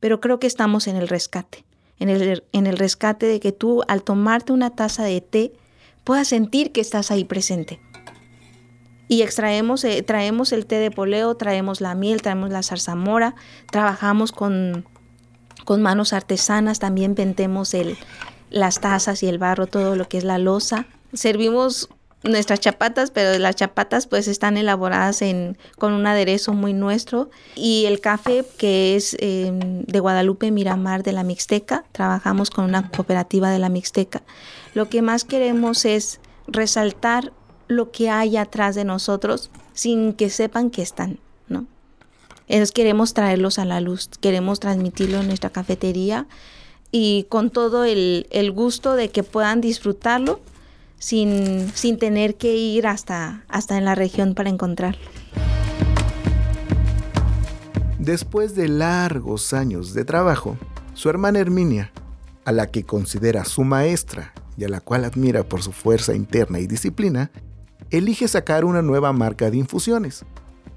Pero 0.00 0.20
creo 0.20 0.38
que 0.38 0.48
estamos 0.48 0.86
en 0.86 0.96
el 0.96 1.08
rescate, 1.08 1.64
en 1.98 2.10
el, 2.10 2.44
en 2.52 2.66
el 2.66 2.76
rescate 2.76 3.24
de 3.24 3.40
que 3.40 3.52
tú 3.52 3.82
al 3.88 4.02
tomarte 4.02 4.52
una 4.52 4.68
taza 4.68 5.02
de 5.02 5.22
té 5.22 5.54
puedas 6.04 6.28
sentir 6.28 6.72
que 6.72 6.82
estás 6.82 7.10
ahí 7.10 7.24
presente 7.24 7.80
y 9.12 9.20
extraemos, 9.20 9.84
eh, 9.84 10.02
traemos 10.02 10.52
el 10.52 10.64
té 10.64 10.76
de 10.76 10.90
poleo, 10.90 11.34
traemos 11.34 11.82
la 11.82 11.94
miel, 11.94 12.22
traemos 12.22 12.48
la 12.48 12.62
zarzamora, 12.62 13.34
trabajamos 13.70 14.32
con, 14.32 14.86
con 15.66 15.82
manos 15.82 16.14
artesanas, 16.14 16.78
también 16.78 17.14
pentemos 17.14 17.74
el, 17.74 17.98
las 18.48 18.80
tazas 18.80 19.22
y 19.22 19.26
el 19.26 19.36
barro, 19.36 19.66
todo 19.66 19.96
lo 19.96 20.08
que 20.08 20.16
es 20.16 20.24
la 20.24 20.38
losa. 20.38 20.86
Servimos 21.12 21.90
nuestras 22.22 22.60
chapatas, 22.60 23.10
pero 23.10 23.38
las 23.38 23.54
chapatas 23.54 24.06
pues 24.06 24.28
están 24.28 24.56
elaboradas 24.56 25.20
en, 25.20 25.58
con 25.76 25.92
un 25.92 26.06
aderezo 26.06 26.54
muy 26.54 26.72
nuestro 26.72 27.28
y 27.54 27.84
el 27.84 28.00
café 28.00 28.46
que 28.56 28.96
es 28.96 29.14
em, 29.20 29.82
de 29.82 30.00
Guadalupe 30.00 30.50
Miramar 30.50 31.02
de 31.02 31.12
la 31.12 31.22
Mixteca, 31.22 31.84
trabajamos 31.92 32.48
con 32.48 32.64
una 32.64 32.88
cooperativa 32.88 33.50
de 33.50 33.58
la 33.58 33.68
Mixteca. 33.68 34.22
Lo 34.72 34.88
que 34.88 35.02
más 35.02 35.24
queremos 35.24 35.84
es 35.84 36.18
resaltar 36.46 37.34
lo 37.72 37.90
que 37.90 38.10
hay 38.10 38.36
atrás 38.36 38.74
de 38.74 38.84
nosotros 38.84 39.50
sin 39.74 40.12
que 40.12 40.30
sepan 40.30 40.70
que 40.70 40.82
están, 40.82 41.18
¿no? 41.48 41.66
Entonces 42.48 42.72
queremos 42.72 43.14
traerlos 43.14 43.58
a 43.58 43.64
la 43.64 43.80
luz, 43.80 44.10
queremos 44.20 44.60
transmitirlo 44.60 45.20
en 45.20 45.28
nuestra 45.28 45.50
cafetería 45.50 46.26
y 46.90 47.26
con 47.28 47.50
todo 47.50 47.84
el, 47.84 48.52
gusto 48.54 48.94
de 48.94 49.10
que 49.10 49.22
puedan 49.22 49.60
disfrutarlo 49.60 50.40
sin, 50.98 51.70
sin 51.74 51.98
tener 51.98 52.36
que 52.36 52.54
ir 52.54 52.86
hasta, 52.86 53.44
hasta 53.48 53.78
en 53.78 53.84
la 53.84 53.94
región 53.94 54.34
para 54.34 54.50
encontrarlo. 54.50 55.00
Después 57.98 58.54
de 58.54 58.68
largos 58.68 59.52
años 59.52 59.94
de 59.94 60.04
trabajo, 60.04 60.58
su 60.94 61.08
hermana 61.08 61.38
Herminia, 61.38 61.92
a 62.44 62.52
la 62.52 62.66
que 62.66 62.84
considera 62.84 63.44
su 63.44 63.62
maestra 63.64 64.32
y 64.56 64.64
a 64.64 64.68
la 64.68 64.80
cual 64.80 65.04
admira 65.04 65.44
por 65.44 65.62
su 65.62 65.72
fuerza 65.72 66.14
interna 66.14 66.58
y 66.60 66.66
disciplina, 66.66 67.30
elige 67.92 68.26
sacar 68.26 68.64
una 68.64 68.80
nueva 68.80 69.12
marca 69.12 69.50
de 69.50 69.58
infusiones, 69.58 70.24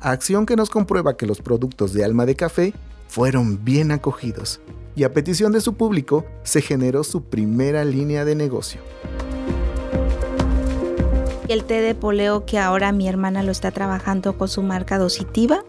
acción 0.02 0.46
que 0.46 0.58
nos 0.58 0.70
comprueba 0.70 1.16
que 1.16 1.26
los 1.26 1.42
productos 1.42 1.94
de 1.94 2.04
Alma 2.04 2.26
de 2.26 2.36
Café 2.36 2.74
fueron 3.08 3.64
bien 3.64 3.92
acogidos 3.92 4.60
y 4.98 5.06
a 5.06 5.14
petición 5.14 5.54
de 5.54 5.62
su 5.62 5.76
público 5.76 6.26
se 6.44 6.62
generó 6.62 7.06
su 7.06 7.24
primera 7.24 7.86
línea 7.86 8.26
de 8.26 8.36
negocio. 8.36 8.82
El 11.48 11.64
té 11.64 11.80
de 11.80 11.96
poleo 11.96 12.46
que 12.46 12.60
ahora 12.60 12.92
mi 12.92 13.08
hermana 13.08 13.44
lo 13.44 13.52
está 13.52 13.72
trabajando 13.72 14.38
con 14.38 14.50
su 14.50 14.62
marca 14.62 14.98
Dositiva, 14.98 15.64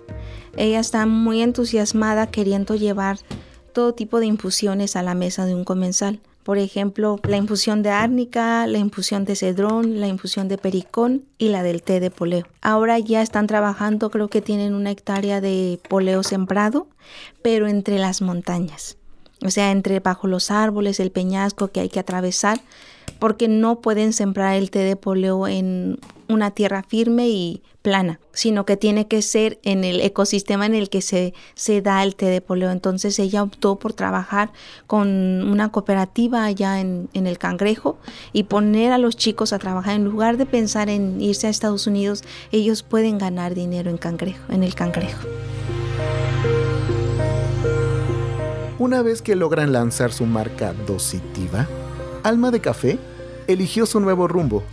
ella 0.57 0.81
está 0.81 1.07
muy 1.07 1.43
entusiasmada 1.43 2.29
queriendo 2.29 2.75
llevar 2.75 3.19
todo 3.73 3.95
tipo 3.95 4.19
de 4.19 4.27
infusiones 4.27 4.97
a 4.97 5.03
la 5.03 5.15
mesa 5.15 5.47
de 5.47 5.55
un 5.55 5.65
comensal. 5.65 6.21
Por 6.47 6.59
ejemplo, 6.59 7.19
la 7.25 7.39
infusión 7.39 7.83
de 7.83 7.91
árnica, 7.91 8.69
la 8.69 8.79
infusión 8.79 9.25
de 9.25 9.35
cedrón, 9.35 9.99
la 9.99 10.07
infusión 10.07 10.47
de 10.47 10.59
pericón 10.59 11.25
y 11.39 11.49
la 11.49 11.65
del 11.65 11.83
té 11.83 11.99
de 11.99 12.13
poleo. 12.13 12.47
Ahora 12.63 13.01
ya 13.01 13.21
están 13.21 13.49
trabajando, 13.49 14.13
creo 14.13 14.29
que 14.29 14.41
tienen 14.43 14.73
una 14.73 14.93
hectárea 14.93 15.41
de 15.41 15.81
poleo 15.89 16.23
sembrado, 16.23 16.87
pero 17.43 17.67
entre 17.67 17.99
las 17.99 18.23
montañas. 18.23 18.97
O 19.45 19.51
sea, 19.51 19.73
entre 19.73 19.99
bajo 19.99 20.29
los 20.29 20.53
árboles, 20.53 21.01
el 21.01 21.11
peñasco 21.11 21.73
que 21.73 21.81
hay 21.81 21.89
que 21.89 21.99
atravesar, 21.99 22.61
porque 23.18 23.48
no 23.48 23.81
pueden 23.81 24.12
sembrar 24.12 24.57
el 24.57 24.70
té 24.70 24.81
de 24.81 24.96
poleo 24.96 25.46
en 25.46 25.98
una 26.29 26.50
tierra 26.50 26.83
firme 26.83 27.29
y 27.29 27.62
plana, 27.83 28.18
sino 28.33 28.66
que 28.66 28.76
tiene 28.76 29.07
que 29.07 29.22
ser 29.22 29.61
en 29.62 29.85
el 29.85 30.00
ecosistema 30.00 30.66
en 30.66 30.74
el 30.74 30.90
que 30.90 31.02
se, 31.02 31.35
se 31.55 31.83
da 31.83 32.02
el 32.02 32.16
té 32.16 32.26
de 32.26 32.40
poleo. 32.40 32.72
Entonces 32.72 33.18
ella 33.20 33.44
optó 33.44 33.76
por 33.76 33.92
trabajar 33.92 34.50
con 34.88 35.09
una 35.09 35.70
cooperativa 35.70 36.44
allá 36.44 36.81
en, 36.81 37.09
en 37.14 37.29
el 37.29 37.38
cangrejo 37.38 37.96
y 38.33 38.42
poner 38.44 38.90
a 38.90 38.98
los 38.98 39.16
chicos 39.16 39.52
a 39.52 39.61
trabajar. 39.61 39.94
En 39.94 40.05
lugar 40.05 40.37
de 40.37 40.46
pensar 40.46 40.88
en 40.88 41.20
irse 41.20 41.46
a 41.46 41.50
Estados 41.50 41.87
Unidos, 41.87 42.24
ellos 42.50 42.83
pueden 42.83 43.18
ganar 43.18 43.55
dinero 43.55 43.88
en 43.88 43.98
cangrejo, 43.98 44.52
en 44.52 44.64
el 44.64 44.74
cangrejo. 44.74 45.29
Una 48.79 49.00
vez 49.02 49.22
que 49.22 49.37
logran 49.37 49.72
lanzar 49.72 50.12
su 50.12 50.26
marca 50.26 50.74
Dositiva, 50.87 51.66
Alma 52.27 52.51
de 52.51 52.61
Café 52.61 52.99
eligió 53.47 53.87
su 53.87 54.01
nuevo 54.01 54.27
rumbo. 54.27 54.65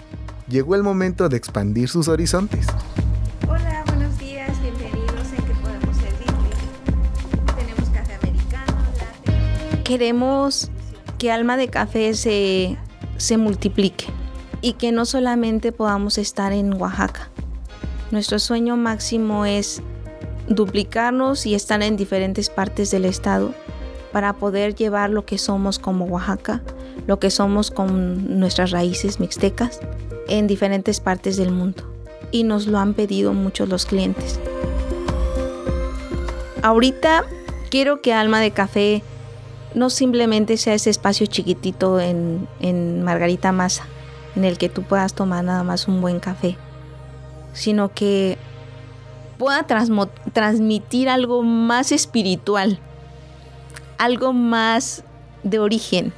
Llegó 0.48 0.74
el 0.74 0.82
momento 0.82 1.30
de 1.30 1.38
expandir 1.38 1.88
sus 1.88 2.08
horizontes. 2.08 2.66
queremos 9.84 10.72
que 11.20 11.32
Alma 11.32 11.56
de 11.56 11.68
Café 11.68 12.16
se, 12.16 12.80
se 13.18 13.38
multiplique 13.38 14.06
y 14.62 14.74
que 14.74 14.92
no 14.92 15.06
solamente 15.06 15.72
podamos 15.72 16.18
estar 16.18 16.52
en 16.54 16.74
Oaxaca. 16.82 17.30
Nuestro 18.10 18.40
sueño 18.40 18.76
máximo 18.78 19.46
es 19.46 19.84
duplicarnos 20.48 21.46
y 21.46 21.54
estar 21.54 21.84
en 21.84 21.98
diferentes 21.98 22.50
partes 22.50 22.90
del 22.90 23.06
estado 23.06 23.54
para 24.14 24.34
poder 24.34 24.76
llevar 24.76 25.10
lo 25.10 25.26
que 25.26 25.38
somos 25.38 25.80
como 25.80 26.06
Oaxaca, 26.06 26.62
lo 27.08 27.20
que 27.20 27.30
somos 27.30 27.72
con 27.72 28.40
nuestras 28.40 28.72
raíces 28.72 29.20
mixtecas 29.20 29.82
en 30.30 30.48
diferentes 30.48 31.02
partes 31.02 31.36
del 31.36 31.52
mundo. 31.52 31.84
Y 32.32 32.44
nos 32.44 32.68
lo 32.68 32.80
han 32.80 32.94
pedido 32.94 33.34
muchos 33.34 33.68
los 33.68 33.86
clientes. 33.86 34.40
Ahorita 36.62 37.26
quiero 37.70 38.02
que 38.02 38.14
Alma 38.14 38.40
de 38.40 38.52
Café 38.52 39.04
no 39.74 39.90
simplemente 39.90 40.58
sea 40.58 40.76
ese 40.76 40.92
espacio 40.92 41.26
chiquitito 41.26 42.00
en, 42.00 43.04
Margarita 43.04 43.52
Masa, 43.52 43.86
en 44.36 44.46
el 44.46 44.58
que 44.58 44.70
tú 44.70 44.84
puedas 44.84 45.14
tomar 45.14 45.44
nada 45.44 45.64
más 45.64 45.88
un 45.88 46.00
buen 46.00 46.20
café, 46.20 46.56
sino 47.54 47.92
que 47.94 48.38
pueda 49.38 49.66
transmitir 50.34 51.10
algo 51.10 51.44
más 51.44 51.92
espiritual, 51.92 52.80
algo 53.98 54.34
más 54.34 55.04
de 55.44 55.60
origen, 55.60 56.14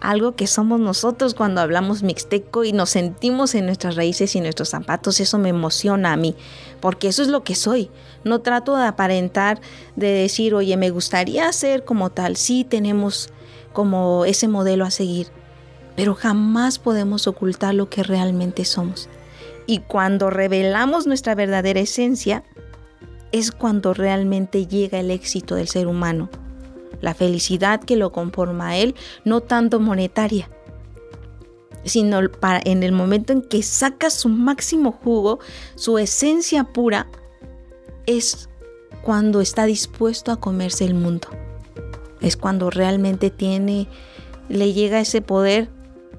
algo 0.00 0.36
que 0.36 0.46
somos 0.46 0.80
nosotros 0.80 1.34
cuando 1.34 1.60
hablamos 1.60 2.02
mixteco 2.02 2.64
y 2.64 2.72
nos 2.72 2.90
sentimos 2.90 3.54
en 3.54 3.66
nuestras 3.66 3.96
raíces 3.96 4.34
y 4.36 4.40
nuestros 4.40 4.68
zapatos, 4.68 5.20
eso 5.20 5.38
me 5.38 5.48
emociona 5.48 6.12
a 6.12 6.16
mí, 6.16 6.36
porque 6.80 7.08
eso 7.08 7.22
es 7.22 7.28
lo 7.28 7.42
que 7.42 7.54
soy. 7.54 7.90
No 8.24 8.40
trato 8.40 8.76
de 8.76 8.86
aparentar, 8.86 9.60
de 9.96 10.08
decir, 10.08 10.54
oye, 10.54 10.76
me 10.76 10.90
gustaría 10.90 11.50
ser 11.52 11.84
como 11.84 12.10
tal, 12.10 12.36
sí 12.36 12.64
tenemos 12.64 13.30
como 13.72 14.24
ese 14.24 14.48
modelo 14.48 14.84
a 14.84 14.90
seguir, 14.90 15.28
pero 15.96 16.14
jamás 16.14 16.78
podemos 16.78 17.26
ocultar 17.26 17.74
lo 17.74 17.88
que 17.88 18.02
realmente 18.02 18.64
somos. 18.64 19.08
Y 19.66 19.80
cuando 19.80 20.30
revelamos 20.30 21.06
nuestra 21.06 21.34
verdadera 21.34 21.80
esencia, 21.80 22.44
es 23.32 23.52
cuando 23.52 23.92
realmente 23.92 24.66
llega 24.66 25.00
el 25.00 25.10
éxito 25.10 25.54
del 25.54 25.68
ser 25.68 25.86
humano 25.86 26.30
la 27.00 27.14
felicidad 27.14 27.80
que 27.80 27.96
lo 27.96 28.12
conforma 28.12 28.70
a 28.70 28.76
él, 28.76 28.94
no 29.24 29.40
tanto 29.40 29.80
monetaria, 29.80 30.50
sino 31.84 32.20
para, 32.30 32.60
en 32.64 32.82
el 32.82 32.92
momento 32.92 33.32
en 33.32 33.42
que 33.42 33.62
saca 33.62 34.10
su 34.10 34.28
máximo 34.28 34.92
jugo, 34.92 35.38
su 35.74 35.98
esencia 35.98 36.64
pura, 36.64 37.06
es 38.06 38.48
cuando 39.02 39.40
está 39.40 39.64
dispuesto 39.64 40.32
a 40.32 40.40
comerse 40.40 40.84
el 40.84 40.94
mundo. 40.94 41.28
Es 42.20 42.36
cuando 42.36 42.70
realmente 42.70 43.30
tiene, 43.30 43.88
le 44.48 44.72
llega 44.72 45.00
ese 45.00 45.22
poder 45.22 45.68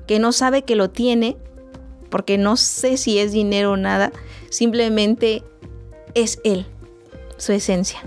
que 0.08 0.20
no 0.20 0.32
sabe 0.32 0.64
que 0.64 0.76
lo 0.76 0.90
tiene, 0.90 1.38
porque 2.10 2.38
no 2.38 2.58
sé 2.58 2.98
si 2.98 3.20
es 3.20 3.32
dinero 3.32 3.74
o 3.74 3.78
nada, 3.78 4.12
simplemente 4.50 5.44
es 6.16 6.40
él, 6.44 6.66
su 7.38 7.52
esencia. 7.52 8.02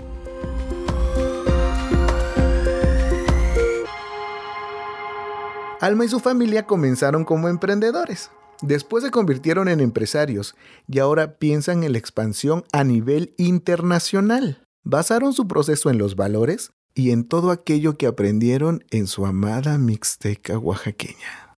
Alma 5.83 6.05
y 6.05 6.07
su 6.07 6.21
familia 6.21 6.65
comenzaron 6.65 7.25
como 7.25 7.49
emprendedores. 7.49 8.31
Después 8.61 9.03
se 9.03 9.11
convirtieron 9.11 9.67
en 9.67 9.81
empresarios 9.81 10.55
y 10.87 10.99
ahora 10.99 11.35
piensan 11.35 11.83
en 11.83 11.91
la 11.91 11.97
expansión 11.97 12.63
a 12.71 12.85
nivel 12.85 13.33
internacional. 13.37 14.65
Basaron 14.85 15.33
su 15.33 15.45
proceso 15.45 15.89
en 15.89 15.97
los 15.97 16.15
valores 16.15 16.71
y 16.95 17.11
en 17.11 17.27
todo 17.27 17.51
aquello 17.51 17.97
que 17.97 18.07
aprendieron 18.07 18.85
en 18.91 19.07
su 19.07 19.25
amada 19.25 19.77
Mixteca 19.77 20.57
oaxaqueña. 20.57 21.57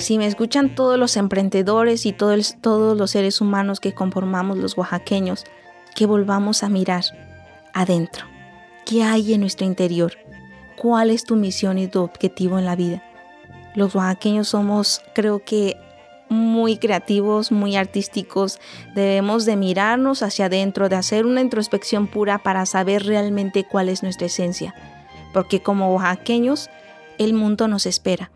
Si 0.00 0.18
me 0.18 0.26
escuchan 0.26 0.74
todos 0.74 0.98
los 0.98 1.16
emprendedores 1.16 2.04
y 2.04 2.12
todos, 2.12 2.56
todos 2.60 2.98
los 2.98 3.12
seres 3.12 3.40
humanos 3.40 3.78
que 3.78 3.94
conformamos 3.94 4.58
los 4.58 4.76
oaxaqueños, 4.76 5.44
que 5.94 6.06
volvamos 6.06 6.62
a 6.62 6.68
mirar 6.68 7.04
adentro. 7.72 8.26
¿Qué 8.84 9.02
hay 9.02 9.34
en 9.34 9.40
nuestro 9.40 9.66
interior? 9.66 10.14
¿Cuál 10.76 11.10
es 11.10 11.24
tu 11.24 11.36
misión 11.36 11.78
y 11.78 11.86
tu 11.86 12.00
objetivo 12.00 12.58
en 12.58 12.64
la 12.64 12.76
vida? 12.76 13.02
Los 13.74 13.94
oaxaqueños 13.94 14.48
somos, 14.48 15.00
creo 15.14 15.44
que, 15.44 15.76
muy 16.28 16.78
creativos, 16.78 17.52
muy 17.52 17.76
artísticos. 17.76 18.58
Debemos 18.94 19.44
de 19.44 19.56
mirarnos 19.56 20.22
hacia 20.22 20.46
adentro, 20.46 20.88
de 20.88 20.96
hacer 20.96 21.26
una 21.26 21.40
introspección 21.40 22.06
pura 22.06 22.38
para 22.38 22.66
saber 22.66 23.04
realmente 23.04 23.64
cuál 23.64 23.88
es 23.88 24.02
nuestra 24.02 24.26
esencia. 24.26 24.74
Porque 25.32 25.62
como 25.62 25.94
oaxaqueños, 25.94 26.70
el 27.18 27.34
mundo 27.34 27.68
nos 27.68 27.86
espera. 27.86 28.30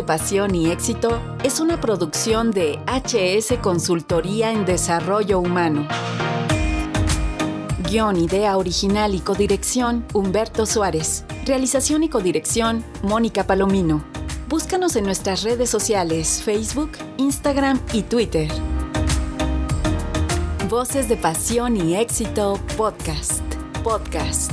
De 0.00 0.06
Pasión 0.06 0.54
y 0.54 0.70
Éxito 0.70 1.20
es 1.44 1.60
una 1.60 1.78
producción 1.78 2.52
de 2.52 2.78
HS 2.86 3.58
Consultoría 3.60 4.50
en 4.50 4.64
Desarrollo 4.64 5.40
Humano. 5.40 5.86
Guión, 7.86 8.16
idea 8.16 8.56
original 8.56 9.14
y 9.14 9.20
codirección, 9.20 10.06
Humberto 10.14 10.64
Suárez. 10.64 11.26
Realización 11.44 12.02
y 12.02 12.08
codirección, 12.08 12.82
Mónica 13.02 13.44
Palomino. 13.44 14.02
Búscanos 14.48 14.96
en 14.96 15.04
nuestras 15.04 15.42
redes 15.42 15.68
sociales, 15.68 16.40
Facebook, 16.42 16.92
Instagram 17.18 17.78
y 17.92 18.02
Twitter. 18.02 18.48
Voces 20.70 21.10
de 21.10 21.16
Pasión 21.18 21.76
y 21.76 21.96
Éxito 21.96 22.58
Podcast. 22.78 23.42
Podcast. 23.84 24.52